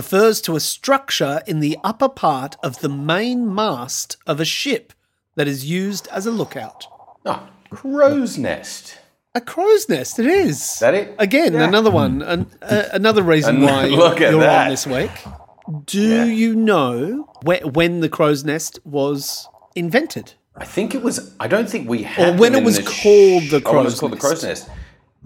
refers 0.02 0.40
to 0.42 0.56
a 0.56 0.60
structure 0.60 1.42
in 1.48 1.60
the 1.60 1.76
upper 1.84 2.08
part 2.08 2.56
of 2.62 2.80
the 2.82 2.90
main 3.14 3.40
mast 3.62 4.16
of 4.28 4.40
a 4.40 4.46
ship 4.46 4.94
that 5.36 5.48
is 5.48 5.66
used 5.66 6.08
as 6.18 6.26
a 6.28 6.32
lookout? 6.32 6.86
Oh, 7.26 7.48
crow's 7.72 8.38
nest. 8.38 9.00
A 9.34 9.42
crow's 9.42 9.90
nest, 9.90 10.20
it 10.20 10.28
is. 10.28 10.62
is 10.62 10.80
That 10.80 10.94
it? 10.94 11.16
Again, 11.18 11.54
Yeah. 11.54 11.64
another 11.68 11.90
one. 11.90 12.22
An, 12.22 12.46
uh, 12.62 12.84
another 12.94 13.24
reason 13.24 13.62
why 13.62 13.86
look 14.04 14.22
at 14.22 14.32
you're 14.32 14.42
that. 14.42 14.66
on 14.66 14.70
this 14.70 14.86
week. 14.86 15.12
Do 15.86 16.28
you 16.30 16.56
know 16.56 17.28
whe- 17.44 17.66
when 17.78 18.00
the 18.02 18.10
crow's 18.10 18.44
nest 18.44 18.80
was 18.86 19.50
invented? 19.76 20.34
I 20.56 20.66
think 20.66 20.94
it 20.96 21.02
was. 21.04 21.36
I 21.40 21.48
don't 21.48 21.70
think 21.70 21.90
we 21.90 22.04
had. 22.04 22.36
Or 22.36 22.38
when 22.40 22.54
them 22.54 22.64
it 22.64 22.66
was 22.66 22.78
called 22.80 23.44
the 23.50 23.62
Oh, 23.66 23.74
when 23.74 23.80
it 23.80 23.82
crow's 23.82 23.86
was 23.86 24.00
called 24.00 24.12
the 24.14 24.18
crow's 24.18 24.44
nest. 24.44 24.70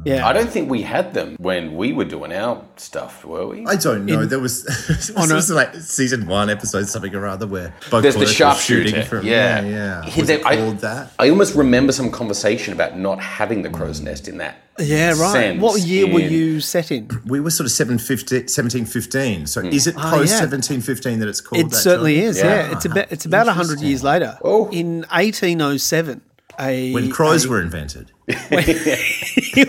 Yeah. 0.03 0.27
I 0.27 0.33
don't 0.33 0.49
think 0.49 0.69
we 0.69 0.81
had 0.81 1.13
them 1.13 1.35
when 1.39 1.75
we 1.75 1.93
were 1.93 2.05
doing 2.05 2.33
our 2.33 2.63
stuff, 2.77 3.23
were 3.23 3.47
we? 3.47 3.65
I 3.65 3.75
don't 3.75 4.05
know. 4.05 4.21
In, 4.21 4.29
there 4.29 4.39
was, 4.39 4.65
was, 5.15 5.49
a, 5.49 5.55
like 5.55 5.75
season 5.75 6.27
one 6.27 6.49
episode 6.49 6.87
something 6.87 7.13
or 7.13 7.27
other 7.27 7.47
where 7.47 7.73
Bo 7.89 8.01
there's 8.01 8.15
Clark 8.15 8.27
the 8.27 8.33
sharpshooter. 8.33 9.21
Yeah, 9.23 9.61
yeah. 9.61 10.05
yeah. 10.05 10.17
Was 10.17 10.27
there, 10.27 10.45
I, 10.45 10.55
that? 10.71 11.11
I 11.19 11.29
almost 11.29 11.55
remember 11.55 11.91
some 11.91 12.11
conversation 12.11 12.73
about 12.73 12.97
not 12.97 13.19
having 13.19 13.61
the 13.61 13.69
crow's 13.69 14.01
mm. 14.01 14.05
nest 14.05 14.27
in 14.27 14.37
that. 14.39 14.57
Yeah, 14.79 15.09
right. 15.09 15.31
Sense. 15.31 15.61
What 15.61 15.81
year 15.81 16.07
in, 16.07 16.13
were 16.13 16.21
you 16.21 16.59
set 16.59 16.91
in? 16.91 17.09
We 17.25 17.39
were 17.39 17.51
sort 17.51 17.65
of 17.65 17.79
1715. 17.79 19.47
So 19.47 19.61
mm. 19.61 19.71
is 19.71 19.85
it 19.85 19.95
ah, 19.97 20.11
post 20.11 20.33
oh, 20.33 20.37
yeah. 20.37 20.41
1715 20.41 21.19
that 21.19 21.27
it's 21.27 21.41
called? 21.41 21.65
It 21.65 21.73
certainly 21.75 22.15
job? 22.15 22.23
is. 22.23 22.37
Yeah. 22.39 22.45
yeah, 22.45 22.71
it's 22.71 22.85
about 22.85 23.11
it's 23.11 23.25
about 23.25 23.47
hundred 23.47 23.81
years 23.81 24.03
later. 24.03 24.37
Oh. 24.43 24.69
in 24.69 25.01
1807. 25.11 26.21
I 26.61 26.91
when 26.93 27.09
crows 27.09 27.47
I, 27.47 27.49
were 27.49 27.61
invented. 27.61 28.11
When, 28.49 28.65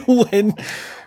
when, 0.31 0.55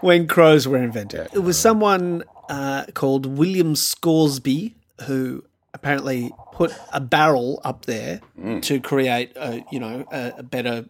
when 0.02 0.28
crows 0.28 0.68
were 0.68 0.82
invented, 0.82 1.30
it 1.32 1.40
was 1.40 1.60
someone 1.60 2.24
uh, 2.50 2.86
called 2.96 3.28
William 3.28 3.76
Scoresby 3.76 4.76
who 5.04 5.44
apparently 5.76 6.32
put 6.54 6.74
a 6.92 7.00
barrel 7.00 7.62
up 7.64 7.86
there 7.86 8.22
mm. 8.40 8.62
to 8.64 8.80
create 8.80 9.34
a 9.36 9.64
you 9.72 9.80
know 9.80 10.06
a, 10.12 10.34
a 10.40 10.44
better 10.44 10.86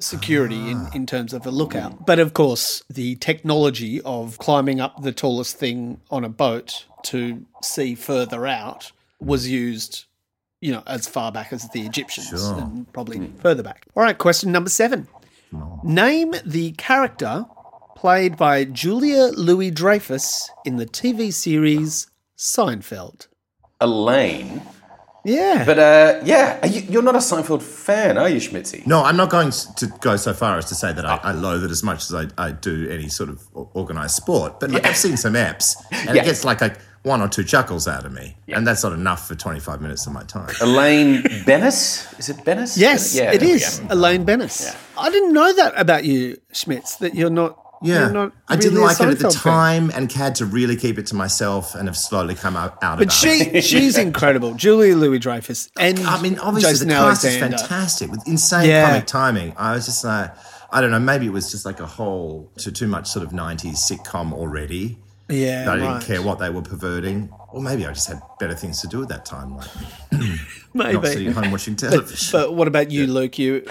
security 0.00 0.70
in, 0.70 0.78
ah. 0.78 0.90
in 0.92 1.06
terms 1.06 1.32
of 1.32 1.46
a 1.46 1.50
lookout. 1.52 2.04
But 2.04 2.18
of 2.18 2.34
course, 2.34 2.82
the 2.90 3.14
technology 3.16 4.00
of 4.00 4.38
climbing 4.38 4.80
up 4.80 5.02
the 5.02 5.12
tallest 5.12 5.56
thing 5.56 6.00
on 6.10 6.24
a 6.24 6.28
boat 6.28 6.86
to 7.04 7.46
see 7.62 7.94
further 7.94 8.44
out 8.48 8.90
was 9.20 9.48
used 9.48 10.06
you 10.62 10.72
know, 10.72 10.82
as 10.86 11.06
far 11.06 11.30
back 11.30 11.52
as 11.52 11.68
the 11.70 11.82
Egyptians 11.82 12.28
Sure. 12.30 12.58
and 12.58 12.90
probably 12.94 13.30
further 13.40 13.62
back. 13.62 13.84
All 13.94 14.02
right, 14.02 14.16
question 14.16 14.50
number 14.52 14.70
seven. 14.70 15.06
Name 15.84 16.34
the 16.46 16.72
character 16.72 17.44
played 17.96 18.36
by 18.36 18.64
Julia 18.64 19.26
Louis 19.36 19.70
Dreyfus 19.70 20.48
in 20.64 20.76
the 20.76 20.86
TV 20.86 21.32
series 21.32 22.06
Seinfeld. 22.38 23.26
Elaine. 23.80 24.62
Yeah. 25.24 25.64
But 25.64 25.78
uh, 25.78 26.20
yeah, 26.24 26.58
are 26.62 26.68
you, 26.68 26.80
you're 26.88 27.02
not 27.02 27.14
a 27.14 27.18
Seinfeld 27.18 27.62
fan, 27.62 28.18
are 28.18 28.28
you, 28.28 28.38
Schmitzy? 28.38 28.84
No, 28.86 29.04
I'm 29.04 29.16
not 29.16 29.30
going 29.30 29.50
to 29.76 29.86
go 30.00 30.16
so 30.16 30.32
far 30.34 30.58
as 30.58 30.64
to 30.66 30.74
say 30.74 30.92
that 30.92 31.06
I, 31.06 31.16
I 31.22 31.32
loathe 31.32 31.62
it 31.64 31.70
as 31.70 31.82
much 31.84 32.10
as 32.10 32.14
I, 32.14 32.26
I 32.38 32.50
do 32.52 32.88
any 32.90 33.08
sort 33.08 33.28
of 33.28 33.40
organised 33.54 34.16
sport. 34.16 34.58
But 34.58 34.70
like, 34.72 34.84
I've 34.86 34.96
seen 34.96 35.16
some 35.16 35.34
eps, 35.34 35.76
and 35.92 36.16
Yeah. 36.16 36.22
it 36.22 36.24
gets 36.24 36.44
like 36.44 36.60
a 36.60 36.76
one 37.02 37.20
or 37.20 37.28
two 37.28 37.42
chuckles 37.44 37.88
out 37.88 38.04
of 38.06 38.12
me, 38.12 38.36
and 38.48 38.66
that's 38.66 38.82
not 38.84 38.92
enough 38.92 39.26
for 39.26 39.34
25 39.34 39.80
minutes 39.80 40.06
of 40.06 40.12
my 40.12 40.22
time. 40.24 40.54
Elaine 40.60 41.22
Benes? 41.44 42.06
Is 42.18 42.28
it 42.28 42.44
Benes? 42.44 42.78
yes, 42.78 43.14
yeah, 43.14 43.32
it 43.32 43.40
there 43.40 43.48
we 43.48 43.54
is 43.54 43.80
go. 43.80 43.86
Elaine 43.94 44.24
Benes. 44.24 44.74
I 44.96 45.10
didn't 45.10 45.32
know 45.32 45.52
that 45.54 45.72
about 45.76 46.04
you, 46.04 46.38
Schmitz, 46.52 46.96
that 46.96 47.14
you're 47.14 47.30
not. 47.30 47.58
Yeah, 47.84 48.02
you're 48.04 48.10
not 48.12 48.32
I 48.48 48.54
didn't 48.54 48.80
like 48.80 49.00
it 49.00 49.08
at 49.08 49.18
the 49.18 49.24
Seinfeld 49.26 49.42
fan. 49.42 49.52
time, 49.52 49.90
and 49.96 50.12
had 50.12 50.36
to 50.36 50.46
really 50.46 50.76
keep 50.76 50.98
it 51.00 51.06
to 51.08 51.16
myself, 51.16 51.74
and 51.74 51.88
have 51.88 51.96
slowly 51.96 52.36
come 52.36 52.54
out, 52.56 52.80
out 52.80 52.98
But 52.98 53.06
about 53.08 53.12
she 53.12 53.28
it. 53.50 53.64
she's 53.64 53.98
incredible. 53.98 54.54
Julia 54.54 54.94
Louis 54.94 55.18
Dreyfus 55.18 55.68
and 55.80 55.98
I 55.98 56.22
mean, 56.22 56.38
obviously 56.38 56.70
Jason 56.74 56.88
the 56.88 56.94
cast 56.94 57.24
is 57.24 57.36
fantastic 57.36 58.08
with 58.12 58.22
insane 58.28 58.68
Yeah. 58.68 58.86
comic 58.88 59.06
timing. 59.06 59.54
I 59.56 59.72
was 59.74 59.86
just 59.86 60.04
like, 60.04 60.32
I 60.70 60.80
don't 60.80 60.92
know, 60.92 61.00
maybe 61.00 61.26
it 61.26 61.32
was 61.32 61.50
just 61.50 61.66
like 61.66 61.80
a 61.80 61.86
whole 61.86 62.52
too 62.56 62.70
too 62.70 62.86
much 62.86 63.08
sort 63.08 63.26
of 63.26 63.32
90s 63.32 63.78
sitcom 63.90 64.32
already. 64.32 65.00
Yeah, 65.32 65.64
that 65.64 65.70
I 65.70 65.76
didn't 65.76 65.92
right. 65.94 66.02
care 66.04 66.22
what 66.22 66.38
they 66.38 66.50
were 66.50 66.62
perverting. 66.62 67.30
Or 67.50 67.60
maybe 67.62 67.86
I 67.86 67.92
just 67.92 68.08
had 68.08 68.20
better 68.38 68.54
things 68.54 68.80
to 68.82 68.86
do 68.88 69.02
at 69.02 69.08
that 69.08 69.24
time, 69.24 69.56
like 69.56 69.68
not 70.74 71.06
sitting 71.06 71.24
Maybe. 71.26 71.32
home 71.32 71.50
watching 71.50 71.76
television. 71.76 72.28
But 72.32 72.54
what 72.54 72.68
about 72.68 72.90
you, 72.90 73.06
Luke? 73.06 73.38
You 73.38 73.64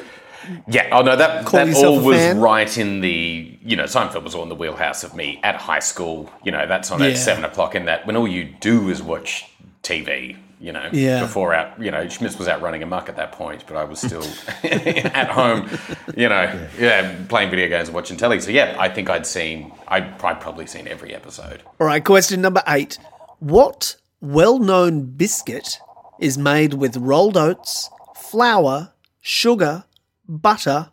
Yeah, 0.68 0.90
oh 0.92 1.02
no, 1.02 1.16
that, 1.16 1.46
Call 1.46 1.66
that 1.66 1.76
all 1.86 2.00
was 2.02 2.18
fan? 2.18 2.40
right 2.40 2.78
in 2.78 3.02
the, 3.02 3.58
you 3.64 3.76
know, 3.76 3.84
Seinfeld 3.86 4.24
was 4.24 4.36
all 4.36 4.44
in 4.44 4.50
the 4.50 4.56
wheelhouse 4.56 5.04
of 5.04 5.16
me 5.16 5.40
at 5.44 5.56
high 5.56 5.80
school. 5.80 6.30
You 6.44 6.52
know, 6.52 6.66
that's 6.68 6.92
on 6.92 7.00
Yeah. 7.00 7.08
at 7.08 7.18
seven 7.18 7.44
o'clock, 7.46 7.76
and 7.76 7.88
that 7.88 8.06
when 8.06 8.16
all 8.16 8.28
you 8.28 8.46
do 8.60 8.90
is 8.90 9.02
watch 9.02 9.46
TV, 9.84 10.38
you 10.62 10.72
know, 10.72 10.88
Yeah. 10.94 11.22
before 11.22 11.54
out, 11.54 11.82
you 11.82 11.90
know, 11.92 12.08
Schmitz 12.08 12.38
was 12.38 12.48
out 12.48 12.62
running 12.62 12.84
amok 12.84 13.10
at 13.10 13.16
that 13.18 13.32
point, 13.32 13.66
but 13.68 13.76
I 13.76 13.84
was 13.84 14.00
still 14.00 14.24
at 14.64 15.30
home, 15.30 15.70
you 16.16 16.30
know, 16.30 16.68
yeah. 16.80 17.16
playing 17.28 17.50
video 17.50 17.68
games 17.68 17.88
and 17.88 17.96
watching 17.96 18.16
telly. 18.16 18.40
So 18.40 18.52
yeah, 18.52 18.76
I 18.80 18.88
think 18.88 19.10
I'd 19.10 19.26
seen, 19.26 19.72
I'd, 19.88 20.22
I'd 20.24 20.40
probably 20.40 20.68
seen 20.68 20.88
every 20.88 21.14
episode. 21.16 21.64
All 21.80 21.88
right, 21.88 22.04
question 22.06 22.42
number 22.42 22.62
eight. 22.68 22.98
What 23.40 23.96
well 24.22 24.60
known 24.60 25.06
biscuit 25.18 25.80
is 26.20 26.38
made 26.38 26.76
with 26.76 26.96
rolled 26.96 27.36
oats, 27.38 27.90
flour, 28.16 28.94
sugar, 29.20 29.86
butter, 30.30 30.90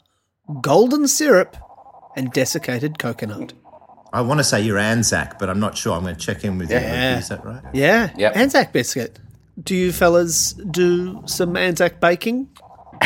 golden 0.62 1.06
syrup, 1.06 1.56
and 2.16 2.32
desiccated 2.32 2.98
coconut? 2.98 3.52
I 4.10 4.22
want 4.22 4.38
to 4.40 4.44
say 4.44 4.62
you're 4.62 4.78
Anzac, 4.78 5.38
but 5.38 5.50
I'm 5.50 5.60
not 5.60 5.76
sure. 5.76 5.92
I'm 5.94 6.02
going 6.02 6.16
to 6.16 6.20
check 6.20 6.42
in 6.42 6.56
with 6.56 6.70
Yeah. 6.70 7.12
you. 7.12 7.18
Is 7.18 7.28
that 7.28 7.44
right? 7.44 7.62
Yeah, 7.74 8.08
Yep. 8.16 8.36
Anzac 8.36 8.72
biscuit. 8.72 9.18
Do 9.62 9.74
you 9.74 9.92
fellas 9.92 10.52
do 10.52 11.22
some 11.26 11.56
Anzac 11.56 12.00
baking? 12.00 12.48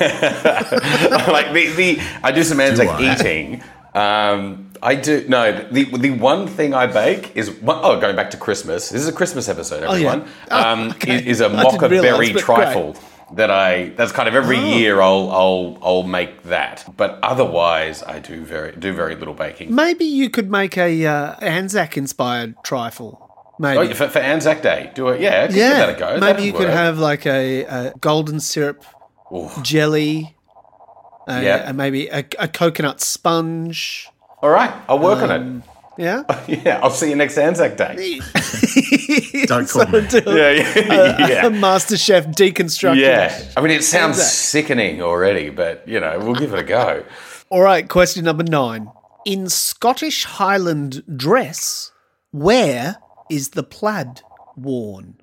like 0.00 1.52
the, 1.52 1.72
the 1.76 2.02
I 2.22 2.32
do 2.32 2.42
some 2.42 2.60
Anzac 2.60 2.88
I? 2.88 3.14
eating. 3.14 3.62
Um, 3.94 4.72
I 4.82 4.96
do 4.96 5.24
no. 5.28 5.66
The 5.70 5.84
the 5.84 6.10
one 6.10 6.46
thing 6.46 6.74
I 6.74 6.86
bake 6.86 7.36
is 7.36 7.56
oh, 7.66 8.00
going 8.00 8.16
back 8.16 8.30
to 8.32 8.36
Christmas. 8.36 8.90
This 8.90 9.02
is 9.02 9.08
a 9.08 9.12
Christmas 9.12 9.48
episode, 9.48 9.84
Oh, 9.84 9.94
yeah. 9.94 10.12
everyone. 10.12 10.28
Oh, 10.50 10.62
um, 10.72 10.90
okay. 10.90 11.16
is, 11.16 11.26
is 11.26 11.40
a 11.40 11.46
I 11.46 11.48
didn't 11.48 11.62
mocha 11.64 11.88
realise, 11.88 12.10
berry 12.10 12.32
but 12.32 12.40
trifle 12.42 12.96
that 13.34 13.50
I. 13.50 13.90
That's 13.90 14.12
kind 14.12 14.28
of 14.28 14.34
every 14.34 14.58
Oh. 14.58 14.76
year 14.76 15.00
I'll 15.00 15.30
I'll 15.30 15.78
I'll 15.82 16.02
make 16.02 16.42
that. 16.44 16.84
But 16.96 17.18
otherwise, 17.22 18.02
I 18.02 18.18
do 18.18 18.44
very 18.44 18.72
do 18.72 18.92
very 18.92 19.14
little 19.14 19.34
baking. 19.34 19.74
Maybe 19.74 20.04
you 20.04 20.28
could 20.28 20.50
make 20.50 20.76
a 20.76 21.06
uh, 21.06 21.36
Anzac 21.40 21.96
inspired 21.96 22.54
trifle. 22.64 23.23
Maybe. 23.58 23.92
Oh, 23.92 23.94
for, 23.94 24.08
for 24.08 24.18
Anzac 24.18 24.62
Day, 24.62 24.90
do 24.94 25.08
it. 25.08 25.20
Yeah, 25.20 25.44
I 25.44 25.46
could 25.46 25.56
yeah, 25.56 25.68
give 25.68 25.76
that 25.76 25.88
a 25.96 25.98
go. 25.98 26.06
maybe 26.14 26.20
That'd 26.20 26.44
you 26.44 26.52
could 26.52 26.68
have 26.70 26.98
like 26.98 27.24
a, 27.26 27.64
a 27.64 27.92
golden 28.00 28.40
syrup 28.40 28.84
Ooh. 29.32 29.48
jelly, 29.62 30.36
uh, 31.28 31.40
Yeah. 31.42 31.68
and 31.68 31.76
maybe 31.76 32.08
a, 32.08 32.24
a 32.38 32.48
coconut 32.48 33.00
sponge. 33.00 34.08
All 34.42 34.50
right, 34.50 34.72
I'll 34.88 34.98
work 34.98 35.22
Um, 35.22 35.30
on 35.30 35.56
it. 35.58 35.62
Yeah, 35.96 36.22
yeah. 36.48 36.80
I'll 36.82 36.90
see 36.90 37.08
you 37.10 37.14
next 37.16 37.38
Anzac 37.38 37.76
Day. 37.76 38.18
Don't 39.46 39.68
call 39.68 39.86
me. 39.86 40.00
Yeah, 40.12 40.50
yeah, 40.50 41.28
yeah. 41.28 41.46
A 41.46 41.50
Master 41.50 41.96
Chef 41.96 42.26
deconstructed. 42.26 42.98
Yeah, 43.00 43.40
I 43.56 43.60
mean, 43.60 43.70
it 43.70 43.84
sounds 43.84 44.18
Anzac. 44.18 44.32
sickening 44.32 45.00
already, 45.02 45.50
but 45.50 45.86
you 45.86 46.00
know, 46.00 46.18
we'll 46.18 46.34
give 46.34 46.52
it 46.52 46.58
a 46.58 46.64
go. 46.64 47.04
All 47.50 47.60
right, 47.62 47.88
question 47.88 48.24
number 48.24 48.42
nine. 48.42 48.90
In 49.24 49.48
Scottish 49.48 50.24
Highland 50.24 51.04
dress, 51.16 51.92
where 52.32 52.96
is 53.30 53.50
the 53.50 53.62
plaid 53.62 54.22
worn? 54.56 55.16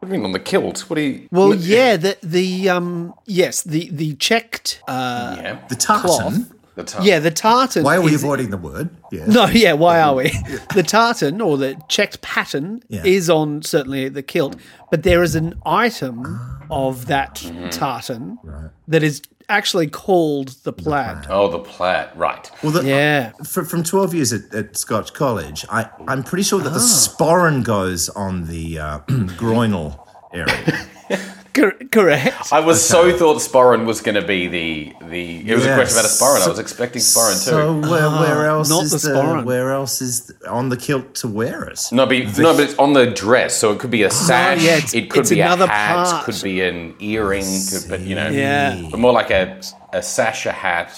What 0.00 0.08
do 0.08 0.14
you 0.14 0.18
mean 0.18 0.24
on 0.26 0.32
the 0.32 0.40
kilt? 0.40 0.80
What 0.88 0.96
do 0.96 1.02
you? 1.02 1.28
Well, 1.32 1.54
yeah, 1.54 1.96
the 1.96 2.16
the 2.22 2.68
um 2.68 3.14
yes, 3.26 3.62
the 3.62 3.88
the 3.90 4.14
checked 4.14 4.80
uh 4.86 5.36
yeah, 5.40 5.58
The 5.68 5.74
tartan. 5.74 6.08
Cloth. 6.08 6.52
the 6.76 6.84
tartan. 6.84 7.06
yeah, 7.08 7.18
the 7.18 7.30
tartan. 7.32 7.82
Why 7.82 7.96
are 7.96 8.00
we 8.02 8.14
is- 8.14 8.22
avoiding 8.22 8.50
the 8.50 8.56
word? 8.58 8.90
Yeah. 9.10 9.26
No, 9.26 9.46
yeah, 9.46 9.72
why 9.72 10.00
are 10.00 10.14
we? 10.14 10.30
The 10.74 10.84
tartan 10.84 11.40
or 11.40 11.56
the 11.56 11.76
checked 11.88 12.20
pattern 12.22 12.80
Yeah. 12.88 13.02
is 13.04 13.28
on 13.28 13.62
certainly 13.62 14.08
the 14.08 14.22
kilt, 14.22 14.54
but 14.90 15.02
there 15.02 15.22
is 15.24 15.34
an 15.34 15.54
item 15.66 16.24
of 16.70 17.06
that 17.06 17.42
tartan 17.72 18.38
that 18.86 19.02
is 19.02 19.20
actually 19.48 19.86
called 19.88 20.48
the 20.64 20.72
plaid. 20.72 21.26
Oh, 21.30 21.48
the 21.50 21.58
plaid. 21.60 22.10
Right. 22.16 22.50
Well, 22.62 22.72
the, 22.72 22.84
Yeah. 22.84 23.32
fr- 23.46 23.62
from 23.62 23.82
12 23.82 24.14
years 24.14 24.32
at, 24.32 24.54
at 24.54 24.76
Scotch 24.76 25.14
College, 25.14 25.64
I, 25.70 25.88
I'm 26.06 26.22
pretty 26.22 26.42
sure 26.44 26.60
that 26.60 26.70
the 26.70 26.76
Ah. 26.76 26.78
sporran 26.80 27.64
goes 27.64 28.08
on 28.10 28.46
the 28.46 28.78
uh, 28.78 28.98
groinal 29.08 29.98
area. 30.32 30.86
Cor- 31.58 31.88
correct. 31.90 32.52
I 32.52 32.60
was 32.60 32.86
so 32.86 33.16
thought 33.16 33.38
Sporran 33.38 33.84
was 33.84 34.00
going 34.00 34.14
to 34.14 34.26
be 34.26 34.46
the 34.48 34.92
the. 35.08 35.50
It 35.50 35.54
was 35.54 35.66
a 35.66 35.74
question 35.74 35.98
about 35.98 36.04
a 36.04 36.12
Sporran. 36.14 36.44
I 36.46 36.48
was 36.48 36.58
expecting 36.58 37.00
Sporran 37.02 37.32
too. 37.44 37.50
So 37.50 37.78
where, 37.80 38.06
ah, 38.06 38.20
where 38.20 38.46
else 38.46 38.68
not 38.68 38.84
is 38.84 38.92
the 38.92 39.08
the, 39.08 39.14
sporran. 39.14 39.44
where 39.44 39.72
else 39.72 40.00
is 40.00 40.32
on 40.48 40.68
the 40.68 40.76
kilt 40.76 41.14
to 41.16 41.28
wear 41.28 41.64
it? 41.64 41.80
no, 41.92 42.06
but 42.06 42.38
no, 42.38 42.54
but 42.54 42.60
it's 42.60 42.78
on 42.78 42.92
the 42.92 43.06
dress, 43.06 43.56
so 43.56 43.72
it 43.72 43.78
could 43.80 43.90
be 43.90 44.02
a 44.02 44.06
ah, 44.06 44.10
sash. 44.10 44.62
yeah, 44.62 44.76
it's- 44.76 44.94
it 44.94 45.10
could 45.10 45.20
it's 45.20 45.30
be 45.30 45.40
a 45.40 45.56
hat. 45.56 45.68
part. 45.68 46.24
Could 46.24 46.40
be 46.42 46.60
an 46.62 46.94
earring. 47.00 47.44
Could, 47.70 47.86
but 47.88 48.00
you 48.00 48.14
know, 48.14 48.28
Yeah. 48.28 48.88
but 48.90 49.00
more 49.00 49.12
like 49.12 49.30
a 49.30 49.60
a 49.92 50.02
sash, 50.02 50.46
a 50.46 50.52
hat. 50.52 50.92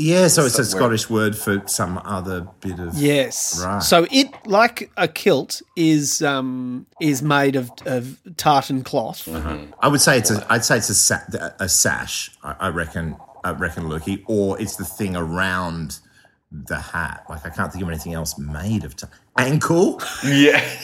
Yeah, 0.00 0.28
so 0.28 0.44
it's 0.46 0.56
a 0.60 0.64
So 0.64 0.76
Scottish 0.78 1.10
word 1.10 1.36
for 1.36 1.60
some 1.66 2.00
other 2.04 2.46
bit 2.60 2.78
of 2.78 2.94
Yes. 2.94 3.60
Right. 3.64 3.82
So 3.82 4.06
it, 4.12 4.28
like 4.46 4.90
a 4.96 5.08
kilt, 5.08 5.60
is 5.74 6.22
um 6.22 6.86
is 7.00 7.20
made 7.20 7.56
of, 7.56 7.70
of 7.84 8.16
tartan 8.36 8.84
cloth. 8.84 9.26
I 9.80 9.88
would 9.88 10.00
say 10.00 10.16
it's 10.18 10.30
a 10.30 10.46
I'd 10.48 10.64
say 10.64 10.76
it's 10.78 10.88
a, 10.88 10.94
sa- 10.94 11.50
a 11.58 11.68
sash. 11.68 12.30
I, 12.44 12.54
I 12.60 12.68
reckon 12.68 13.16
I 13.42 13.50
reckon 13.50 13.84
Lukey, 13.84 14.22
or 14.28 14.60
it's 14.60 14.76
the 14.76 14.84
thing 14.84 15.16
around 15.16 15.98
the 16.52 16.78
hat. 16.78 17.24
Like 17.28 17.44
I 17.44 17.50
can't 17.50 17.72
think 17.72 17.82
of 17.82 17.88
anything 17.90 18.14
else 18.14 18.38
made 18.38 18.84
of 18.84 18.94
ta- 18.94 19.08
ankle, 19.36 20.00
Yeah. 20.24 20.62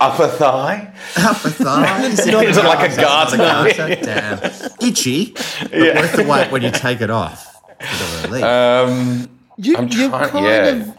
Upper 0.00 0.28
thigh. 0.28 0.94
upper 1.16 1.50
thigh. 1.50 2.06
Is 2.06 2.20
it 2.26 2.32
Is 2.32 2.56
it 2.56 2.64
like 2.64 2.90
a 2.90 2.96
garter? 2.96 3.36
garter? 3.36 3.94
Damn, 3.96 4.38
itchy. 4.80 5.32
But 5.60 5.72
worth 5.96 6.12
the 6.16 6.22
wait 6.26 6.50
when 6.50 6.62
you 6.62 6.70
take 6.70 7.00
it 7.02 7.10
off. 7.10 7.53
Bit 7.90 8.00
of 8.00 8.24
a 8.24 8.28
relief. 8.28 8.44
Um, 8.44 9.28
You, 9.56 9.76
I'm 9.76 9.88
you're 9.88 10.08
trying. 10.10 10.28
kind 10.30 10.44
Yeah. 10.46 10.66
of 10.68 10.98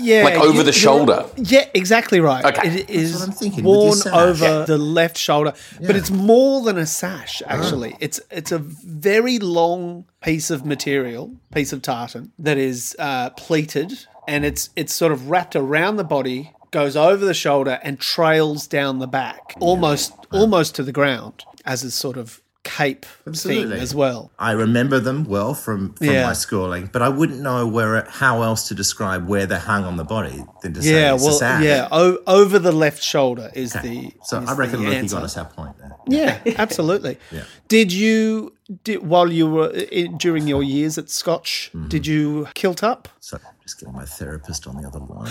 yeah, 0.00 0.22
Like 0.24 0.34
over 0.34 0.58
you- 0.58 0.62
the 0.62 0.72
shoulder. 0.72 1.24
Yeah, 1.36 1.64
exactly 1.74 2.20
right. 2.20 2.44
Okay. 2.44 2.68
It 2.80 2.90
is 2.90 3.22
I'm 3.22 3.32
thinking, 3.32 3.64
worn 3.64 3.98
over 4.12 4.44
Yeah. 4.44 4.64
the 4.66 4.76
left 4.78 5.16
shoulder, 5.16 5.54
but 5.80 5.96
it's 5.96 6.10
more 6.10 6.60
than 6.62 6.76
a 6.76 6.86
sash. 6.86 7.42
Actually, 7.46 7.96
it's 7.98 8.20
it's 8.30 8.52
a 8.52 8.58
very 8.58 9.38
long 9.38 10.04
piece 10.20 10.50
of 10.50 10.64
material, 10.66 11.32
piece 11.54 11.72
of 11.72 11.80
tartan 11.82 12.30
that 12.38 12.58
is 12.58 12.94
uh, 12.98 13.30
pleated, 13.30 13.98
and 14.28 14.44
it's 14.44 14.68
it's 14.76 14.94
sort 14.94 15.10
of 15.10 15.30
wrapped 15.30 15.56
around 15.56 15.96
the 15.96 16.04
body, 16.04 16.52
goes 16.70 16.94
over 16.94 17.24
the 17.24 17.34
shoulder, 17.34 17.80
and 17.82 17.98
trails 17.98 18.66
down 18.66 18.98
the 18.98 19.08
back, 19.08 19.54
almost 19.58 20.12
almost 20.30 20.74
to 20.76 20.82
the 20.82 20.92
ground, 20.92 21.44
as 21.64 21.82
is 21.82 21.94
sort 21.94 22.18
of 22.18 22.42
cape 22.76 23.06
Absolutely. 23.26 23.72
thing 23.76 23.82
as 23.82 23.94
well. 23.94 24.30
I 24.38 24.52
remember 24.52 25.00
them 25.00 25.24
well 25.24 25.54
from, 25.54 25.94
from 25.94 26.06
Yeah. 26.06 26.26
my 26.26 26.34
schooling, 26.34 26.90
but 26.92 27.00
I 27.02 27.08
wouldn't 27.08 27.40
know 27.40 27.66
where 27.66 28.04
how 28.10 28.42
else 28.42 28.68
to 28.68 28.74
describe 28.74 29.26
where 29.26 29.46
they're 29.46 29.58
hung 29.72 29.84
on 29.84 29.96
the 29.96 30.04
body 30.04 30.44
than 30.62 30.74
to 30.74 30.82
say 30.82 30.92
Yeah, 30.92 31.14
it's 31.14 31.22
a 31.22 31.26
well, 31.26 31.38
sack. 31.38 31.64
yeah, 31.64 31.88
o- 31.90 32.18
over 32.26 32.58
the 32.58 32.72
left 32.72 33.02
shoulder 33.02 33.50
is 33.54 33.72
the. 33.72 34.12
So 34.24 34.40
is 34.42 34.48
I 34.50 34.54
reckon 34.54 34.84
Lucky 34.84 34.96
answer. 34.96 35.16
got 35.16 35.24
us 35.24 35.36
our 35.36 35.46
point 35.46 35.74
there. 35.78 35.92
Yeah, 36.06 36.40
absolutely. 36.58 37.18
Yeah. 37.32 37.44
Did 37.68 37.92
you, 37.92 38.52
did, 38.84 39.06
while 39.06 39.30
you 39.32 39.46
were 39.50 39.70
in, 39.70 40.16
during 40.18 40.46
your 40.46 40.62
years 40.62 40.98
at 40.98 41.08
Scotch, 41.10 41.70
Mm-hmm. 41.74 41.88
did 41.88 42.06
you 42.06 42.48
kilt 42.54 42.82
up? 42.82 43.08
So 43.20 43.38
just 43.68 43.80
getting 43.80 43.94
my 43.94 44.06
therapist 44.06 44.66
on 44.66 44.80
the 44.80 44.88
other 44.88 44.98
line. 44.98 45.28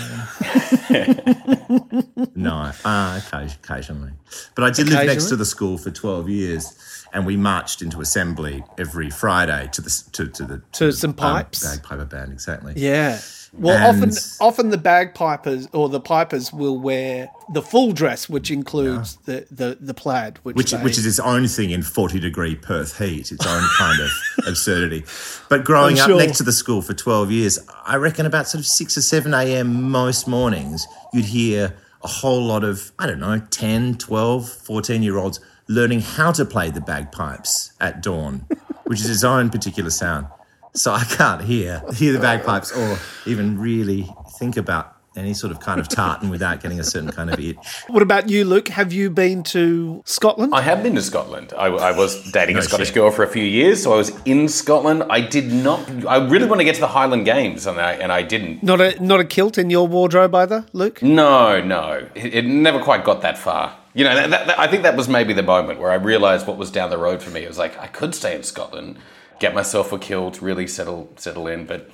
no, 2.36 2.70
uh, 2.84 3.20
occasionally. 3.26 4.12
But 4.54 4.62
I 4.64 4.70
did 4.70 4.88
live 4.88 5.06
next 5.06 5.28
to 5.30 5.36
the 5.36 5.44
school 5.44 5.76
for 5.76 5.90
12 5.90 6.28
years 6.28 7.04
and 7.12 7.26
we 7.26 7.36
marched 7.36 7.82
into 7.82 8.00
assembly 8.00 8.62
every 8.78 9.10
Friday 9.10 9.68
to 9.72 9.80
the 9.80 10.04
to, 10.12 10.28
to 10.28 10.44
the 10.44 10.62
To 10.72 10.86
the, 10.86 10.92
some 10.92 11.10
um, 11.10 11.16
pipes? 11.16 11.64
bagpiper 11.64 12.04
band, 12.04 12.30
exactly. 12.32 12.74
Yeah. 12.76 13.18
Well, 13.52 13.76
And- 13.76 14.02
often, 14.04 14.18
often 14.40 14.70
the 14.70 14.78
bagpipers 14.78 15.68
or 15.72 15.88
the 15.88 16.00
pipers 16.00 16.52
will 16.52 16.78
wear 16.78 17.30
the 17.52 17.62
full 17.62 17.92
dress, 17.92 18.28
which 18.28 18.50
includes 18.50 19.16
the, 19.24 19.46
the, 19.50 19.78
the 19.80 19.94
plaid, 19.94 20.38
which 20.42 20.54
which 20.56 20.70
they- 20.72 20.78
which 20.78 20.98
is 20.98 21.06
its 21.06 21.18
own 21.18 21.48
thing 21.48 21.70
in 21.70 21.82
40 21.82 22.20
degree 22.20 22.54
Perth 22.54 22.98
heat, 22.98 23.32
its 23.32 23.46
own 23.46 23.62
kind 23.78 24.00
of 24.00 24.10
absurdity. 24.46 25.04
But 25.48 25.64
growing 25.64 25.98
I'm 26.00 26.12
up 26.12 26.18
next 26.18 26.38
to 26.38 26.44
the 26.44 26.52
school 26.52 26.82
for 26.82 26.94
12 26.94 27.30
years, 27.30 27.58
I 27.86 27.96
reckon 27.96 28.26
about 28.26 28.48
sort 28.48 28.60
of 28.60 28.66
6 28.66 28.96
or 28.98 29.02
7 29.02 29.32
a.m. 29.34 29.90
most 29.90 30.28
mornings, 30.28 30.86
you'd 31.12 31.24
hear 31.24 31.74
a 32.04 32.08
whole 32.08 32.42
lot 32.44 32.64
of, 32.64 32.92
I 32.98 33.06
don't 33.06 33.18
know, 33.20 33.40
10, 33.50 33.96
12, 33.96 34.48
14 34.48 35.02
year 35.02 35.16
olds 35.16 35.40
learning 35.68 36.00
how 36.00 36.32
to 36.32 36.44
play 36.44 36.70
the 36.70 36.80
bagpipes 36.80 37.72
at 37.80 38.02
dawn, 38.02 38.46
which 38.84 39.00
is 39.00 39.10
its 39.10 39.24
own 39.24 39.50
particular 39.50 39.90
sound. 39.90 40.26
So 40.74 40.92
I 40.92 41.04
can't 41.04 41.42
hear 41.42 41.82
hear 41.94 42.12
the 42.12 42.20
bagpipes 42.20 42.72
or 42.72 42.98
even 43.26 43.58
really 43.58 44.08
think 44.38 44.56
about 44.56 44.94
any 45.16 45.34
sort 45.34 45.50
of 45.50 45.60
kind 45.60 45.80
of 45.80 45.88
tartan 45.88 46.30
without 46.30 46.62
getting 46.62 46.78
a 46.78 46.84
certain 46.84 47.10
kind 47.10 47.30
of 47.30 47.40
itch. 47.40 47.56
What 47.88 48.02
about 48.02 48.28
you, 48.28 48.44
Luke? 48.44 48.68
Have 48.68 48.92
you 48.92 49.10
been 49.10 49.42
to 49.44 50.02
Scotland? 50.04 50.54
I 50.54 50.60
have 50.60 50.82
been 50.82 50.94
to 50.94 51.02
Scotland. 51.02 51.52
I, 51.58 51.66
I 51.66 51.96
was 51.96 52.30
dating 52.30 52.54
No 52.54 52.60
a 52.60 52.62
Scottish 52.62 52.88
shit. 52.88 52.94
girl 52.94 53.10
for 53.10 53.24
a 53.24 53.28
few 53.28 53.44
years, 53.44 53.82
so 53.82 53.92
I 53.92 53.96
was 53.96 54.12
in 54.24 54.48
Scotland. 54.48 55.04
I 55.10 55.20
did 55.20 55.52
not. 55.52 56.06
I 56.06 56.18
really 56.24 56.46
want 56.46 56.60
to 56.60 56.64
get 56.64 56.76
to 56.76 56.80
the 56.80 56.88
Highland 56.88 57.24
Games, 57.24 57.66
and 57.66 57.80
I 57.80 57.92
and 57.94 58.12
I 58.12 58.22
didn't. 58.22 58.62
not 58.62 58.80
a 58.80 59.02
not 59.02 59.20
a 59.20 59.24
kilt 59.24 59.58
in 59.58 59.70
your 59.70 59.86
wardrobe 59.88 60.34
either, 60.34 60.66
Luke. 60.72 61.02
No, 61.02 61.60
no, 61.60 62.06
it, 62.14 62.34
it 62.34 62.44
never 62.44 62.80
quite 62.80 63.04
got 63.04 63.22
that 63.22 63.38
far. 63.38 63.76
You 63.94 64.04
know, 64.04 64.14
that, 64.14 64.30
that, 64.30 64.58
I 64.58 64.68
think 64.68 64.84
that 64.84 64.96
was 64.96 65.08
maybe 65.08 65.32
the 65.32 65.42
moment 65.42 65.80
where 65.80 65.90
I 65.90 65.94
realised 65.96 66.46
what 66.46 66.56
was 66.56 66.70
down 66.70 66.90
the 66.90 66.98
road 66.98 67.20
for 67.20 67.30
me. 67.30 67.42
It 67.42 67.48
was 67.48 67.58
like 67.58 67.76
I 67.78 67.88
could 67.88 68.14
stay 68.14 68.36
in 68.36 68.44
Scotland, 68.44 68.96
get 69.40 69.54
myself 69.54 69.92
a 69.92 69.98
kill 69.98 70.30
to 70.32 70.44
really 70.44 70.66
settle 70.66 71.12
settle 71.16 71.46
in, 71.46 71.66
but 71.66 71.90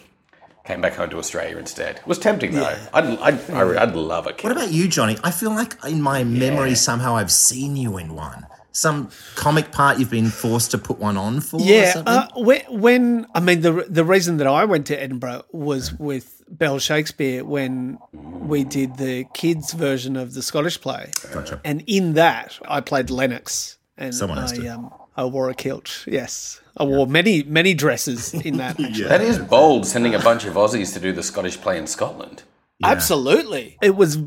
came 0.65 0.81
back 0.81 0.95
home 0.95 1.11
to 1.11 1.19
Australia 1.19 1.59
instead. 1.59 1.97
It 1.97 2.07
was 2.07 2.19
tempting 2.19 2.53
though. 2.53 2.77
I'd, 2.93 3.05
I'd, 3.19 3.51
I'd, 3.51 3.77
I'd 3.77 3.95
love 3.97 4.27
a 4.27 4.33
kilt. 4.33 4.45
What 4.45 4.53
about 4.53 4.73
you, 4.73 4.89
Johnny? 4.89 5.19
I 5.23 5.31
feel 5.31 5.51
like 5.51 5.77
in 5.85 6.01
my 6.01 6.25
memory 6.25 6.75
somehow 6.75 7.17
I've 7.17 7.31
seen 7.33 7.77
you 7.77 7.99
in 7.99 8.15
one. 8.15 8.47
Some 8.73 9.11
comic 9.37 9.71
part 9.71 9.99
you've 10.01 10.11
been 10.11 10.31
forced 10.31 10.73
to 10.73 10.79
put 10.79 10.99
one 10.99 11.17
on 11.17 11.41
for. 11.41 11.61
or 11.61 11.65
Yeah, 11.65 11.93
something? 11.93 12.13
uh, 12.13 12.29
when, 12.37 12.61
when 12.71 13.27
I 13.35 13.39
mean 13.41 13.61
the 13.61 13.87
the 13.89 14.05
reason 14.05 14.39
that 14.39 14.47
I 14.49 14.65
went 14.65 14.87
to 14.89 15.01
Edinburgh 15.01 15.45
was 15.53 15.93
with 15.93 16.43
Bell 16.49 16.79
Shakespeare 16.81 17.45
when 17.45 17.99
we 18.13 18.65
did 18.65 18.97
the 18.97 19.27
kids 19.33 19.73
version 19.75 20.17
of 20.17 20.35
the 20.35 20.43
Scottish 20.43 20.81
play, 20.81 21.11
Gotcha. 21.33 21.61
and 21.65 21.85
in 21.87 22.15
that 22.15 22.59
I 22.67 22.81
played 22.81 23.11
Lennox, 23.11 23.79
and 23.97 24.13
Someone 24.15 24.39
has 24.39 24.53
I, 24.55 24.57
to. 24.57 24.69
um, 24.69 24.93
I 25.17 25.25
wore 25.25 25.51
a 25.51 25.55
kilt. 25.55 26.05
Yes, 26.07 26.61
I 26.77 26.85
wore 26.85 27.07
many 27.07 27.43
many 27.43 27.75
dresses 27.75 28.35
in 28.35 28.57
that. 28.59 28.81
actually. 28.85 29.09
That 29.09 29.21
is 29.21 29.39
bold, 29.39 29.87
sending 29.87 30.15
a 30.15 30.19
bunch 30.19 30.45
of 30.45 30.55
Aussies 30.55 30.93
to 30.95 31.01
do 31.01 31.13
the 31.13 31.23
Scottish 31.23 31.61
play 31.61 31.79
in 31.79 31.87
Scotland. 31.87 32.43
Absolutely. 32.83 33.79
It 33.81 33.97
was 33.97 34.19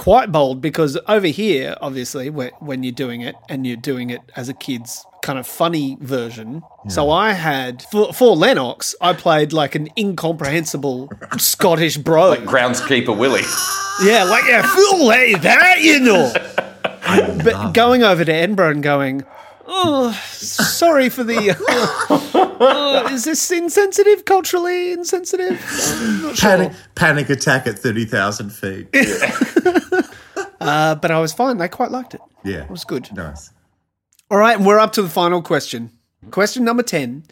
quite 0.00 0.32
bold 0.32 0.62
because 0.62 0.98
over 1.08 1.26
here, 1.26 1.76
obviously, 1.82 2.30
when, 2.30 2.50
when 2.60 2.82
you're 2.82 2.90
doing 2.92 3.20
it 3.20 3.34
and 3.50 3.66
you're 3.66 3.76
doing 3.76 4.08
it 4.08 4.22
as 4.34 4.48
a 4.48 4.54
kid's 4.54 5.04
kind 5.22 5.38
of 5.38 5.46
funny 5.46 5.98
version. 6.00 6.62
So 6.88 7.10
I 7.10 7.32
had, 7.32 7.82
for, 7.90 8.12
for 8.14 8.34
Lennox, 8.34 8.94
I 9.02 9.12
played 9.12 9.52
like 9.52 9.74
an 9.74 9.88
incomprehensible 9.98 11.10
Scottish 11.36 11.98
bro. 11.98 12.36
Groundskeeper 12.36 13.16
Willie. 13.16 13.42
yeah, 14.02 14.24
like, 14.24 14.44
yeah, 14.48 14.62
fool 14.62 15.06
like 15.06 15.42
that, 15.42 15.82
you 15.82 16.00
know. 16.00 16.32
but 17.44 17.72
going 17.74 18.02
over 18.02 18.24
to 18.24 18.32
Edinburgh 18.32 18.70
and 18.70 18.82
going, 18.82 19.24
Oh, 19.72 20.10
sorry 20.32 21.08
for 21.08 21.22
the. 21.22 21.56
Uh, 22.60 23.08
is 23.12 23.24
this 23.24 23.50
insensitive? 23.50 24.24
Culturally 24.24 24.92
insensitive? 24.92 25.60
Sure. 25.60 26.34
Panic, 26.34 26.72
panic 26.96 27.30
attack 27.30 27.66
at 27.66 27.78
30,000 27.78 28.50
feet. 28.50 28.88
Uh, 30.60 30.94
but 30.94 31.10
I 31.10 31.18
was 31.20 31.32
fine. 31.32 31.56
They 31.56 31.68
quite 31.68 31.90
liked 31.90 32.12
it. 32.12 32.20
Yeah. 32.44 32.64
It 32.64 32.70
was 32.70 32.84
good. 32.84 33.10
Nice. 33.14 33.50
All 34.30 34.36
right, 34.36 34.58
and 34.58 34.66
we're 34.66 34.78
up 34.78 34.92
to 34.92 35.02
the 35.02 35.08
final 35.08 35.40
question. 35.40 35.90
Question 36.30 36.64
number 36.64 36.82
10. 36.82 37.24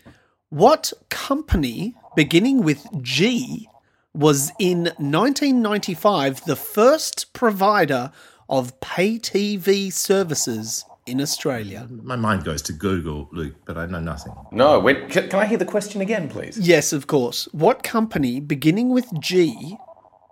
What 0.49 0.95
company 1.11 1.95
beginning 2.17 2.63
with 2.63 2.87
G 3.03 3.69
was 4.15 4.51
in 4.59 4.85
1995 4.97 6.47
the 6.47 6.57
first 6.57 7.35
provider 7.35 8.13
of 8.49 8.81
pay 8.81 9.19
TV 9.19 9.93
services 9.93 10.87
in 11.09 11.21
Australia? 11.21 11.89
My 11.91 12.17
mind 12.17 12.45
goes 12.45 12.63
to 12.63 12.73
Google, 12.73 13.29
Luke, 13.33 13.55
but 13.65 13.77
I 13.77 13.87
know 13.87 14.01
nothing. 14.01 14.35
No, 14.53 14.79
wait, 14.79 15.09
can, 15.11 15.29
can 15.29 15.41
I 15.41 15.47
hear 15.47 15.59
the 15.59 15.65
question 15.65 16.01
again, 16.01 16.29
please? 16.29 16.59
Yes, 16.59 16.93
of 16.93 17.07
course. 17.07 17.47
What 17.53 17.83
company 17.83 18.41
beginning 18.41 18.91
with 18.91 19.07
G 19.21 19.77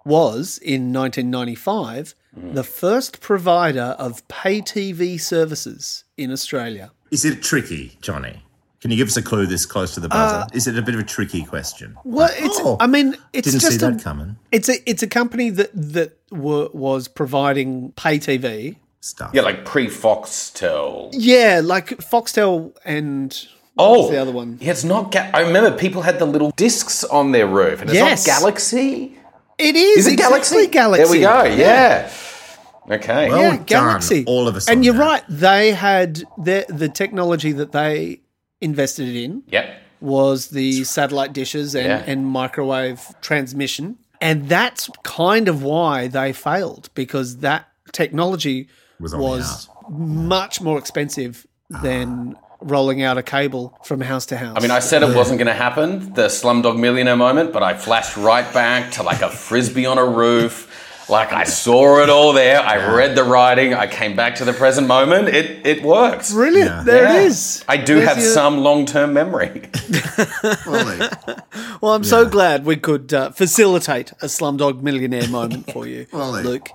was 0.04 0.58
in 0.58 0.92
1995 0.92 2.14
mm. 2.38 2.54
the 2.54 2.62
first 2.62 3.20
provider 3.20 3.96
of 3.98 4.26
pay 4.28 4.60
TV 4.60 5.20
services 5.20 6.04
in 6.16 6.30
Australia? 6.30 6.92
Is 7.10 7.24
it 7.24 7.42
tricky, 7.42 7.96
Johnny? 8.00 8.42
Can 8.80 8.90
you 8.90 8.96
give 8.96 9.08
us 9.08 9.16
a 9.16 9.22
clue 9.22 9.46
this 9.46 9.66
close 9.66 9.94
to 9.94 10.00
the 10.00 10.08
buzzer? 10.08 10.36
Uh, 10.36 10.46
Is 10.52 10.66
it 10.66 10.78
a 10.78 10.82
bit 10.82 10.94
of 10.94 11.00
a 11.00 11.04
tricky 11.04 11.42
question? 11.44 11.96
Well, 12.04 12.30
it's. 12.34 12.60
Oh, 12.60 12.76
I 12.78 12.86
mean, 12.86 13.16
it's 13.32 13.48
Didn't 13.48 13.60
just 13.60 13.80
see 13.80 13.84
a, 13.84 13.90
that 13.90 14.02
coming. 14.02 14.36
It's 14.52 14.68
a 14.68 14.74
it's 14.88 15.02
a 15.02 15.08
company 15.08 15.50
that 15.50 15.70
that 15.72 16.16
were, 16.30 16.68
was 16.72 17.08
providing 17.08 17.92
pay 17.92 18.18
TV. 18.18 18.76
Stuff. 19.06 19.30
Yeah, 19.34 19.42
like 19.42 19.64
pre 19.64 19.86
Foxtel. 19.86 21.10
Yeah, 21.12 21.60
like 21.62 21.88
Foxtel 21.98 22.72
and 22.84 23.46
Oh, 23.78 24.10
the 24.10 24.16
other 24.20 24.32
one. 24.32 24.58
Yeah, 24.60 24.72
it's 24.72 24.84
not. 24.84 25.12
Ga- 25.12 25.30
I 25.34 25.40
remember 25.42 25.70
people 25.76 26.02
had 26.02 26.18
the 26.18 26.24
little 26.26 26.50
discs 26.56 27.04
on 27.04 27.30
their 27.32 27.46
roof, 27.46 27.80
and 27.82 27.90
it's 27.90 27.94
Yes. 27.98 28.26
not 28.26 28.40
Galaxy. 28.40 29.16
It 29.58 29.76
is. 29.76 29.98
Is 29.98 30.06
it 30.08 30.12
exactly 30.14 30.66
Galaxy? 30.66 30.66
Galaxy? 30.66 31.02
There 31.02 31.12
we 31.12 31.20
go. 31.20 31.44
Yeah. 31.62 32.10
Okay. 32.90 33.28
Well 33.28 33.42
Yeah, 33.42 33.50
done, 33.56 33.64
Galaxy. 33.64 34.24
all 34.26 34.48
of 34.48 34.56
us 34.56 34.68
And 34.68 34.84
you're 34.84 34.94
that. 34.94 35.00
right. 35.00 35.24
They 35.28 35.72
had 35.72 36.24
the 36.38 36.64
the 36.68 36.88
technology 36.88 37.52
that 37.52 37.72
they 37.72 38.20
invested 38.60 39.14
in 39.14 39.42
yep. 39.48 39.66
was 40.00 40.48
the 40.48 40.84
satellite 40.84 41.32
dishes 41.32 41.74
and, 41.74 41.86
Yeah. 41.86 42.02
and 42.06 42.26
microwave 42.26 43.00
transmission. 43.20 43.96
And 44.20 44.48
that's 44.48 44.88
kind 45.02 45.48
of 45.48 45.62
why 45.62 46.06
they 46.08 46.32
failed 46.32 46.88
because 46.94 47.38
that 47.38 47.68
technology 47.92 48.68
Was 49.00 49.14
was 49.14 49.68
much 49.90 50.60
more 50.60 50.78
expensive 50.78 51.46
than 51.82 52.36
rolling 52.60 53.02
out 53.02 53.18
a 53.18 53.22
cable 53.22 53.78
from 53.84 54.00
house 54.00 54.26
to 54.26 54.36
house. 54.36 54.56
I 54.56 54.60
mean, 54.60 54.70
I 54.70 54.78
said 54.78 55.02
it 55.02 55.14
wasn't 55.14 55.38
going 55.38 55.46
to 55.48 55.52
happen, 55.52 56.14
the 56.14 56.26
Slumdog 56.28 56.78
Millionaire 56.78 57.16
moment, 57.16 57.52
but 57.52 57.62
I 57.62 57.74
flashed 57.74 58.16
right 58.16 58.50
back 58.54 58.92
to 58.92 59.02
like 59.02 59.20
a 59.22 59.28
frisbee 59.28 59.84
on 59.86 59.98
a 59.98 60.04
roof. 60.06 60.72
Like 61.08 61.32
I 61.32 61.44
saw 61.44 62.02
it 62.02 62.08
all 62.10 62.32
there. 62.32 62.60
I 62.60 62.92
read 62.96 63.14
the 63.14 63.22
writing. 63.22 63.74
I 63.74 63.86
came 63.86 64.16
back 64.16 64.36
to 64.36 64.44
the 64.44 64.52
present 64.52 64.88
moment. 64.88 65.28
It 65.28 65.64
it 65.64 65.82
works. 65.84 66.32
brilliant. 66.32 66.68
Yeah. 66.70 66.82
There 66.82 67.02
Yeah. 67.04 67.20
it 67.20 67.26
is. 67.26 67.64
I 67.68 67.76
do 67.76 67.96
There's 67.96 68.08
have 68.08 68.18
your- 68.18 68.32
some 68.32 68.58
long 68.64 68.86
term 68.86 69.12
memory. 69.12 69.50
Fully. 70.64 70.98
Well, 71.80 71.92
I'm 71.94 72.02
so 72.04 72.26
glad 72.28 72.64
we 72.64 72.76
could 72.76 73.12
uh, 73.14 73.30
facilitate 73.30 74.12
a 74.20 74.26
Slumdog 74.26 74.82
Millionaire 74.82 75.28
moment 75.28 75.70
for 75.72 75.86
you, 75.86 76.06
Well, 76.12 76.32
Luke. 76.42 76.68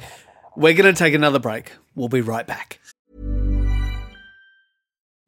We're 0.55 0.73
going 0.75 0.93
to 0.93 0.97
take 0.97 1.13
another 1.13 1.39
break. 1.39 1.73
We'll 1.95 2.09
be 2.09 2.21
right 2.21 2.47
back. 2.47 2.79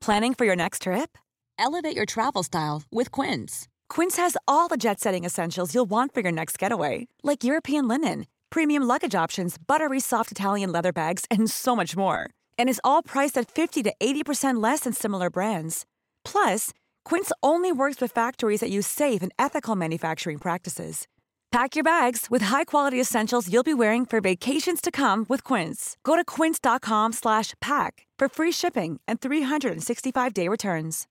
Planning 0.01 0.33
for 0.33 0.45
your 0.45 0.55
next 0.57 0.81
trip? 0.81 1.17
Elevate 1.57 1.95
your 1.95 2.05
travel 2.05 2.43
style 2.43 2.83
with 2.91 3.09
Quince. 3.09 3.69
Quince 3.87 4.17
has 4.17 4.35
all 4.47 4.67
the 4.67 4.75
jet 4.75 4.99
setting 4.99 5.23
essentials 5.23 5.73
you'll 5.73 5.89
want 5.89 6.13
for 6.13 6.19
your 6.19 6.31
next 6.31 6.59
getaway, 6.59 7.07
like 7.23 7.43
European 7.45 7.87
linen, 7.87 8.25
premium 8.49 8.83
luggage 8.83 9.15
options, 9.15 9.55
buttery 9.57 10.01
soft 10.01 10.31
Italian 10.31 10.71
leather 10.71 10.91
bags, 10.91 11.25
and 11.31 11.49
so 11.49 11.73
much 11.73 11.95
more. 11.95 12.29
And 12.57 12.67
is 12.67 12.81
all 12.83 13.01
priced 13.01 13.37
at 13.37 13.49
50 13.49 13.83
to 13.83 13.93
80% 13.99 14.61
less 14.61 14.81
than 14.81 14.91
similar 14.93 15.29
brands. 15.29 15.85
Plus, 16.25 16.73
Quince 17.05 17.31
only 17.41 17.71
works 17.71 18.01
with 18.01 18.11
factories 18.11 18.59
that 18.59 18.69
use 18.69 18.87
safe 18.87 19.21
and 19.21 19.31
ethical 19.39 19.75
manufacturing 19.75 20.37
practices. 20.37 21.07
Pack 21.53 21.75
your 21.75 21.83
bags 21.83 22.31
with 22.31 22.41
high-quality 22.41 22.99
essentials 22.99 23.47
you'll 23.47 23.61
be 23.61 23.75
wearing 23.75 24.07
for 24.07 24.19
vacations 24.19 24.81
to 24.81 24.89
come 24.89 25.23
with 25.29 25.43
Quince. 25.43 25.97
Go 26.03 26.15
to 26.15 26.25
quince.com 26.25 27.13
slash 27.13 27.53
pack 27.61 28.07
for 28.17 28.27
free 28.27 28.51
shipping 28.51 28.99
and 29.07 29.21
365-day 29.21 30.47
returns. 30.47 31.05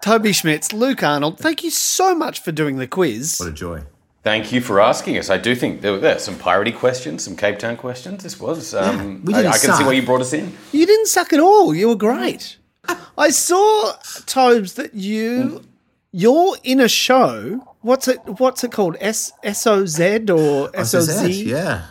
Toby 0.00 0.32
Schmitz, 0.32 0.72
Luke 0.72 1.04
Arnold, 1.04 1.38
thank 1.38 1.62
you 1.62 1.70
so 1.70 2.12
much 2.12 2.40
for 2.40 2.50
doing 2.50 2.78
the 2.78 2.88
quiz. 2.88 3.36
What 3.38 3.50
a 3.50 3.52
joy. 3.52 3.84
Thank 4.24 4.50
you 4.50 4.60
for 4.60 4.80
asking 4.80 5.18
us. 5.18 5.30
I 5.30 5.38
do 5.38 5.54
think 5.54 5.82
there 5.82 5.92
were 5.92 5.98
there, 6.00 6.18
some 6.18 6.34
piratey 6.34 6.76
questions, 6.76 7.22
some 7.22 7.36
Cape 7.36 7.60
Town 7.60 7.76
questions. 7.76 8.24
This 8.24 8.40
was. 8.40 8.74
Um, 8.74 9.24
we 9.24 9.34
I, 9.34 9.42
didn't 9.42 9.52
I 9.52 9.58
can 9.58 9.60
see 9.60 9.66
suck. 9.68 9.86
why 9.86 9.92
you 9.92 10.02
brought 10.02 10.22
us 10.22 10.32
in. 10.32 10.52
You 10.72 10.84
didn't 10.84 11.06
suck 11.06 11.32
at 11.32 11.38
all. 11.38 11.72
You 11.76 11.90
were 11.90 11.94
great. 11.94 12.56
I 13.18 13.30
saw 13.30 13.92
Tobes 14.26 14.74
that 14.74 14.94
you 14.94 15.62
you're 16.12 16.56
in 16.64 16.80
a 16.80 16.88
show. 16.88 17.62
What's 17.80 18.08
it 18.08 18.18
what's 18.38 18.64
it 18.64 18.72
called? 18.72 18.96
S 19.00 19.32
S 19.42 19.66
O 19.66 19.86
Z 19.86 20.16
or 20.30 20.68
oh, 20.68 20.70
S 20.74 20.94
O 20.94 21.00
Z? 21.00 21.44
Yeah. 21.44 21.86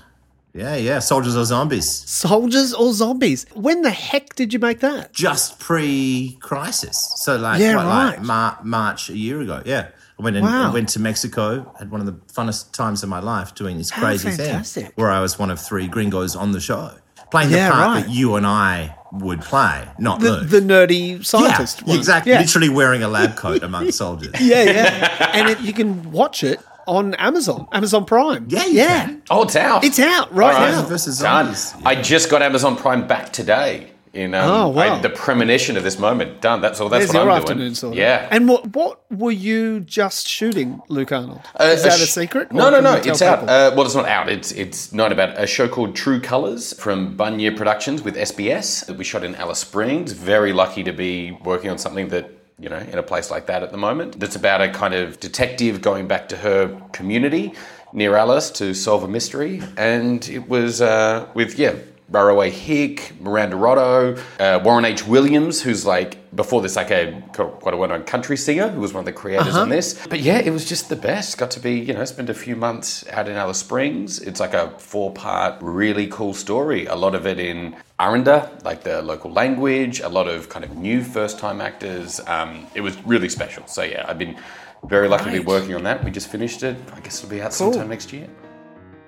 Yeah, 0.54 0.78
yeah. 0.78 1.00
Soldiers 1.00 1.36
or 1.36 1.44
zombies. 1.44 1.90
Soldiers 2.10 2.74
or 2.74 2.94
zombies? 2.94 3.46
When 3.56 3.82
the 3.82 3.90
heck 3.90 4.36
did 4.36 4.54
you 4.54 4.60
make 4.60 4.80
that? 4.80 5.12
Just 5.12 5.60
pre 5.60 6.38
crisis. 6.42 7.12
So, 7.18 7.36
like, 7.36 7.60
Yeah, 7.60 7.76
what, 7.76 7.86
like 7.88 8.16
right. 8.18 8.24
Mar- 8.24 8.60
March 8.64 9.10
a 9.10 9.18
year 9.18 9.42
ago. 9.42 9.62
Yeah. 9.66 9.90
I 10.18 10.24
went, 10.24 10.38
and, 10.38 10.46
Wow. 10.46 10.72
Went 10.72 10.88
to 10.90 11.02
Mexico, 11.02 11.74
had 11.78 11.92
one 11.92 12.00
of 12.00 12.08
the 12.08 12.14
funnest 12.34 12.72
times 12.72 13.04
of 13.04 13.10
my 13.10 13.20
life 13.20 13.54
doing 13.54 13.78
this 13.78 13.90
How 13.90 14.04
crazy 14.04 14.30
fantastic. 14.30 14.84
thing 14.86 14.92
where 14.96 15.12
I 15.12 15.20
was 15.20 15.38
one 15.38 15.52
of 15.52 15.60
three 15.60 15.88
gringos 15.90 16.38
on 16.38 16.54
the 16.54 16.62
show, 16.62 16.92
playing 17.32 17.52
Yeah, 17.52 17.68
the 17.68 17.74
part 17.74 17.88
right. 17.88 18.06
that 18.06 18.14
you 18.14 18.36
and 18.36 18.48
I 18.48 18.96
would 19.22 19.42
play, 19.42 19.88
not 20.00 20.20
The, 20.20 20.32
Luke. 20.32 20.50
the 20.50 20.60
nerdy 20.60 21.26
scientist 21.26 21.84
yeah, 21.86 21.96
exactly. 21.96 22.32
Yeah. 22.32 22.40
Literally 22.40 22.70
wearing 22.70 23.04
a 23.04 23.08
lab 23.08 23.36
coat 23.44 23.64
among 23.64 23.92
soldiers. 23.92 24.34
Yeah, 24.40 24.64
yeah. 24.64 25.32
and 25.34 25.50
it, 25.50 25.60
you 25.62 25.74
can 25.74 26.12
watch 26.12 26.44
it 26.44 26.60
on 26.88 27.14
Amazon, 27.16 27.68
Amazon 27.72 28.06
Prime. 28.06 28.46
Yeah, 28.50 28.66
you 28.66 28.74
yeah. 28.74 29.06
can. 29.06 29.24
Oh, 29.30 29.44
it's 29.44 29.56
out. 29.56 29.84
It's 29.84 30.00
out 30.00 30.34
right 30.34 30.54
All 30.54 30.62
right. 30.62 30.72
now. 30.72 30.84
Versus 30.84 31.20
Done. 31.20 31.54
zombies. 31.56 31.74
I 31.86 32.00
just 32.02 32.30
got 32.30 32.42
Amazon 32.42 32.76
Prime 32.76 33.08
back 33.08 33.34
today. 33.34 33.92
In 34.16 34.34
um, 34.34 34.50
Oh, 34.50 34.68
wow. 34.70 34.96
I- 34.96 35.00
the 35.02 35.10
premonition 35.10 35.76
of 35.76 35.84
this 35.84 36.00
moment. 36.00 36.40
Done. 36.42 36.62
That's 36.62 36.80
all. 36.80 36.88
That's 36.90 37.12
There's 37.12 37.14
what 37.14 37.24
I'm 37.30 37.38
afternoon 37.42 37.60
doing. 37.66 37.76
sorted. 37.76 38.00
Yeah. 38.00 38.28
And 38.32 38.48
what 38.48 38.74
what 38.74 39.02
were 39.12 39.32
you 39.32 39.82
just 39.82 40.28
shooting, 40.28 40.82
Luke 40.88 41.12
Arnold? 41.12 41.42
Uh, 41.60 41.66
Is 41.66 41.84
that 41.84 42.00
a 42.00 42.06
secret? 42.08 42.52
No, 42.52 42.70
no, 42.70 42.80
no. 42.80 42.94
It's 42.96 43.22
out. 43.22 43.40
Uh, 43.44 43.74
well, 43.76 43.86
it's 43.86 43.94
not 43.96 44.08
out. 44.08 44.30
It's 44.30 44.52
it's 44.54 44.94
not 44.94 45.12
about 45.12 45.38
a 45.38 45.46
show 45.46 45.68
called 45.68 45.96
True 45.96 46.22
Colors 46.22 46.74
from 46.80 47.18
Bunya 47.18 47.56
Productions 47.56 48.04
with 48.04 48.16
SBS 48.16 48.86
that 48.86 48.96
we 48.98 49.04
shot 49.04 49.24
in 49.26 49.36
Alice 49.36 49.60
Springs. 49.60 50.14
Very 50.14 50.54
lucky 50.54 50.84
to 50.84 50.94
be 50.94 51.32
working 51.44 51.70
on 51.70 51.78
something 51.78 52.08
that 52.10 52.32
you 52.58 52.70
know 52.70 52.78
in 52.78 52.98
a 52.98 53.04
place 53.04 53.30
like 53.30 53.48
that 53.48 53.64
at 53.64 53.72
the 53.74 53.78
moment. 53.78 54.18
That's 54.20 54.38
about 54.38 54.62
a 54.62 54.70
kind 54.70 54.94
of 54.94 55.20
detective 55.20 55.82
going 55.82 56.08
back 56.08 56.30
to 56.30 56.38
her 56.38 56.80
community 56.94 57.54
near 57.92 58.16
Alice 58.16 58.50
to 58.52 58.74
solve 58.74 59.04
a 59.04 59.08
mystery, 59.10 59.62
and 59.78 60.26
it 60.30 60.48
was 60.48 60.82
uh, 60.82 61.28
with 61.34 61.60
yeah. 61.60 61.74
Rarriwuy 62.12 62.52
Hick, 62.52 63.14
Miranda 63.20 63.58
Otto, 63.58 64.16
uh, 64.40 64.60
Warren 64.64 64.86
H. 64.86 65.08
Williams, 65.08 65.62
who's 65.62 65.86
like 65.86 66.18
before 66.36 66.62
this 66.62 66.76
like 66.76 66.92
a 66.92 67.24
quite 67.34 67.74
a 67.74 67.78
well-known 67.78 68.04
country 68.04 68.38
singer, 68.38 68.68
who 68.68 68.80
was 68.80 68.94
one 68.94 69.00
of 69.00 69.06
the 69.06 69.14
creators 69.14 69.56
on 69.56 69.70
this. 69.70 70.06
But 70.08 70.20
yeah, 70.20 70.38
it 70.38 70.52
was 70.52 70.66
just 70.66 70.90
the 70.90 70.96
best. 70.96 71.38
Got 71.38 71.52
to 71.52 71.60
be 71.60 71.80
you 71.80 71.94
know 71.94 72.06
spend 72.06 72.30
a 72.30 72.34
few 72.34 72.56
months 72.56 73.08
out 73.08 73.28
in 73.28 73.36
Alice 73.36 73.58
Springs. 73.58 74.20
It's 74.20 74.40
like 74.40 74.54
a 74.54 74.70
four-part, 74.78 75.62
really 75.62 76.08
cool 76.08 76.34
story. 76.34 76.86
A 76.86 76.96
lot 76.96 77.16
of 77.16 77.26
it 77.26 77.40
in 77.40 77.76
Aranda, 78.00 78.52
like 78.64 78.84
the 78.84 79.02
local 79.02 79.32
language. 79.32 80.00
A 80.00 80.10
lot 80.10 80.28
of 80.28 80.48
kind 80.50 80.64
of 80.64 80.78
new 80.78 81.04
first-time 81.04 81.60
actors. 81.60 82.20
Um, 82.28 82.68
it 82.76 82.82
was 82.82 83.02
really 83.06 83.30
special. 83.30 83.66
So 83.66 83.82
yeah, 83.82 84.06
I've 84.08 84.20
been 84.20 84.38
very 84.84 85.08
lucky 85.08 85.26
to 85.26 85.32
be 85.32 85.40
working 85.40 85.74
on 85.74 85.84
that. 85.84 86.04
We 86.04 86.12
just 86.12 86.28
finished 86.28 86.62
it. 86.62 86.78
I 86.94 87.00
guess 87.00 87.18
it'll 87.18 87.32
be 87.32 87.42
out 87.42 87.54
sometime 87.54 87.90
next 87.90 88.14
year. 88.14 88.28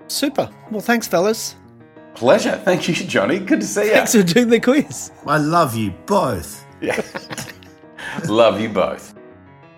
Super. 0.07 0.49
Well, 0.71 0.81
thanks, 0.81 1.07
fellas. 1.07 1.55
Pleasure. 2.17 2.59
Thank 2.65 2.87
you, 2.87 2.95
Johnny. 2.95 3.37
Good 3.37 3.61
to 3.61 3.67
see 3.67 3.85
you. 3.85 3.91
Thanks 3.91 4.15
for 4.15 4.23
doing 4.23 4.49
the 4.49 4.59
quiz. 4.59 5.11
I 5.27 5.37
love 5.37 5.75
you 5.75 5.91
both. 6.07 6.65
Yeah. 6.81 6.99
Love 8.27 8.59
you 8.59 8.69
both. 8.69 9.13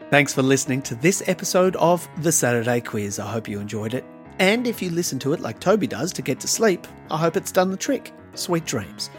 Thanks 0.10 0.34
for 0.34 0.42
listening 0.42 0.82
to 0.84 0.96
this 0.96 1.22
episode 1.28 1.76
of 1.76 2.08
The 2.20 2.32
Saturday 2.32 2.80
Quiz. 2.80 3.20
I 3.20 3.30
hope 3.30 3.50
you 3.50 3.60
enjoyed 3.60 3.94
it. 3.94 4.06
And 4.40 4.68
if 4.68 4.82
you 4.82 4.90
listen 4.90 5.20
to 5.20 5.34
it 5.34 5.42
like 5.42 5.60
Toby 5.60 5.86
does 5.86 6.14
to 6.14 6.22
get 6.22 6.40
to 6.40 6.48
sleep, 6.48 6.88
I 7.12 7.18
hope 7.18 7.36
it's 7.36 7.52
done 7.52 7.72
the 7.72 7.78
trick. 7.78 8.14
Sweet 8.36 8.64
dreams. 8.64 9.10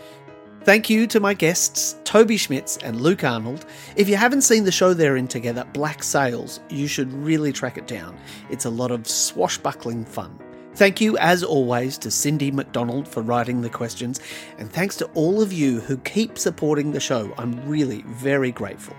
Thank 0.64 0.88
you 0.88 1.06
to 1.08 1.20
my 1.20 1.34
guests, 1.34 1.96
Toby 2.04 2.38
Schmitz 2.38 2.78
and 2.78 3.02
Luke 3.02 3.22
Arnold. 3.22 3.66
If 3.96 4.08
you 4.08 4.16
haven't 4.16 4.42
seen 4.42 4.64
the 4.64 4.72
show 4.72 4.94
they're 4.94 5.16
in 5.16 5.28
together, 5.28 5.66
Black 5.74 6.02
Sails, 6.02 6.60
you 6.70 6.86
should 6.86 7.12
really 7.12 7.52
track 7.52 7.76
it 7.76 7.86
down. 7.86 8.18
It's 8.48 8.64
a 8.64 8.70
lot 8.70 8.90
of 8.90 9.06
swashbuckling 9.06 10.06
fun. 10.06 10.38
Thank 10.74 11.00
you, 11.00 11.18
as 11.18 11.42
always, 11.42 11.98
to 11.98 12.10
Cindy 12.10 12.50
McDonald 12.50 13.06
for 13.06 13.22
writing 13.22 13.60
the 13.60 13.70
questions, 13.70 14.20
and 14.58 14.70
thanks 14.72 14.96
to 14.96 15.06
all 15.14 15.42
of 15.42 15.52
you 15.52 15.80
who 15.80 15.96
keep 15.98 16.38
supporting 16.38 16.92
the 16.92 17.00
show. 17.00 17.34
I'm 17.38 17.68
really 17.68 18.02
very 18.06 18.52
grateful. 18.52 18.96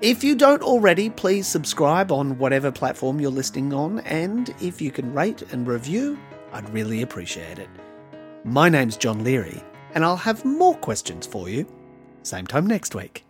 If 0.00 0.24
you 0.24 0.34
don't 0.34 0.62
already, 0.62 1.10
please 1.10 1.46
subscribe 1.46 2.10
on 2.12 2.38
whatever 2.38 2.70
platform 2.72 3.20
you're 3.20 3.30
listening 3.30 3.72
on, 3.72 4.00
and 4.00 4.54
if 4.60 4.80
you 4.80 4.90
can 4.90 5.12
rate 5.12 5.42
and 5.52 5.66
review, 5.66 6.18
I'd 6.52 6.68
really 6.70 7.02
appreciate 7.02 7.58
it. 7.58 7.68
My 8.44 8.68
name's 8.68 8.96
John 8.96 9.22
Leary, 9.22 9.62
and 9.94 10.04
I'll 10.04 10.16
have 10.16 10.44
more 10.44 10.76
questions 10.76 11.26
for 11.26 11.48
you 11.48 11.66
same 12.26 12.46
time 12.46 12.66
next 12.66 12.94
week. 12.94 13.25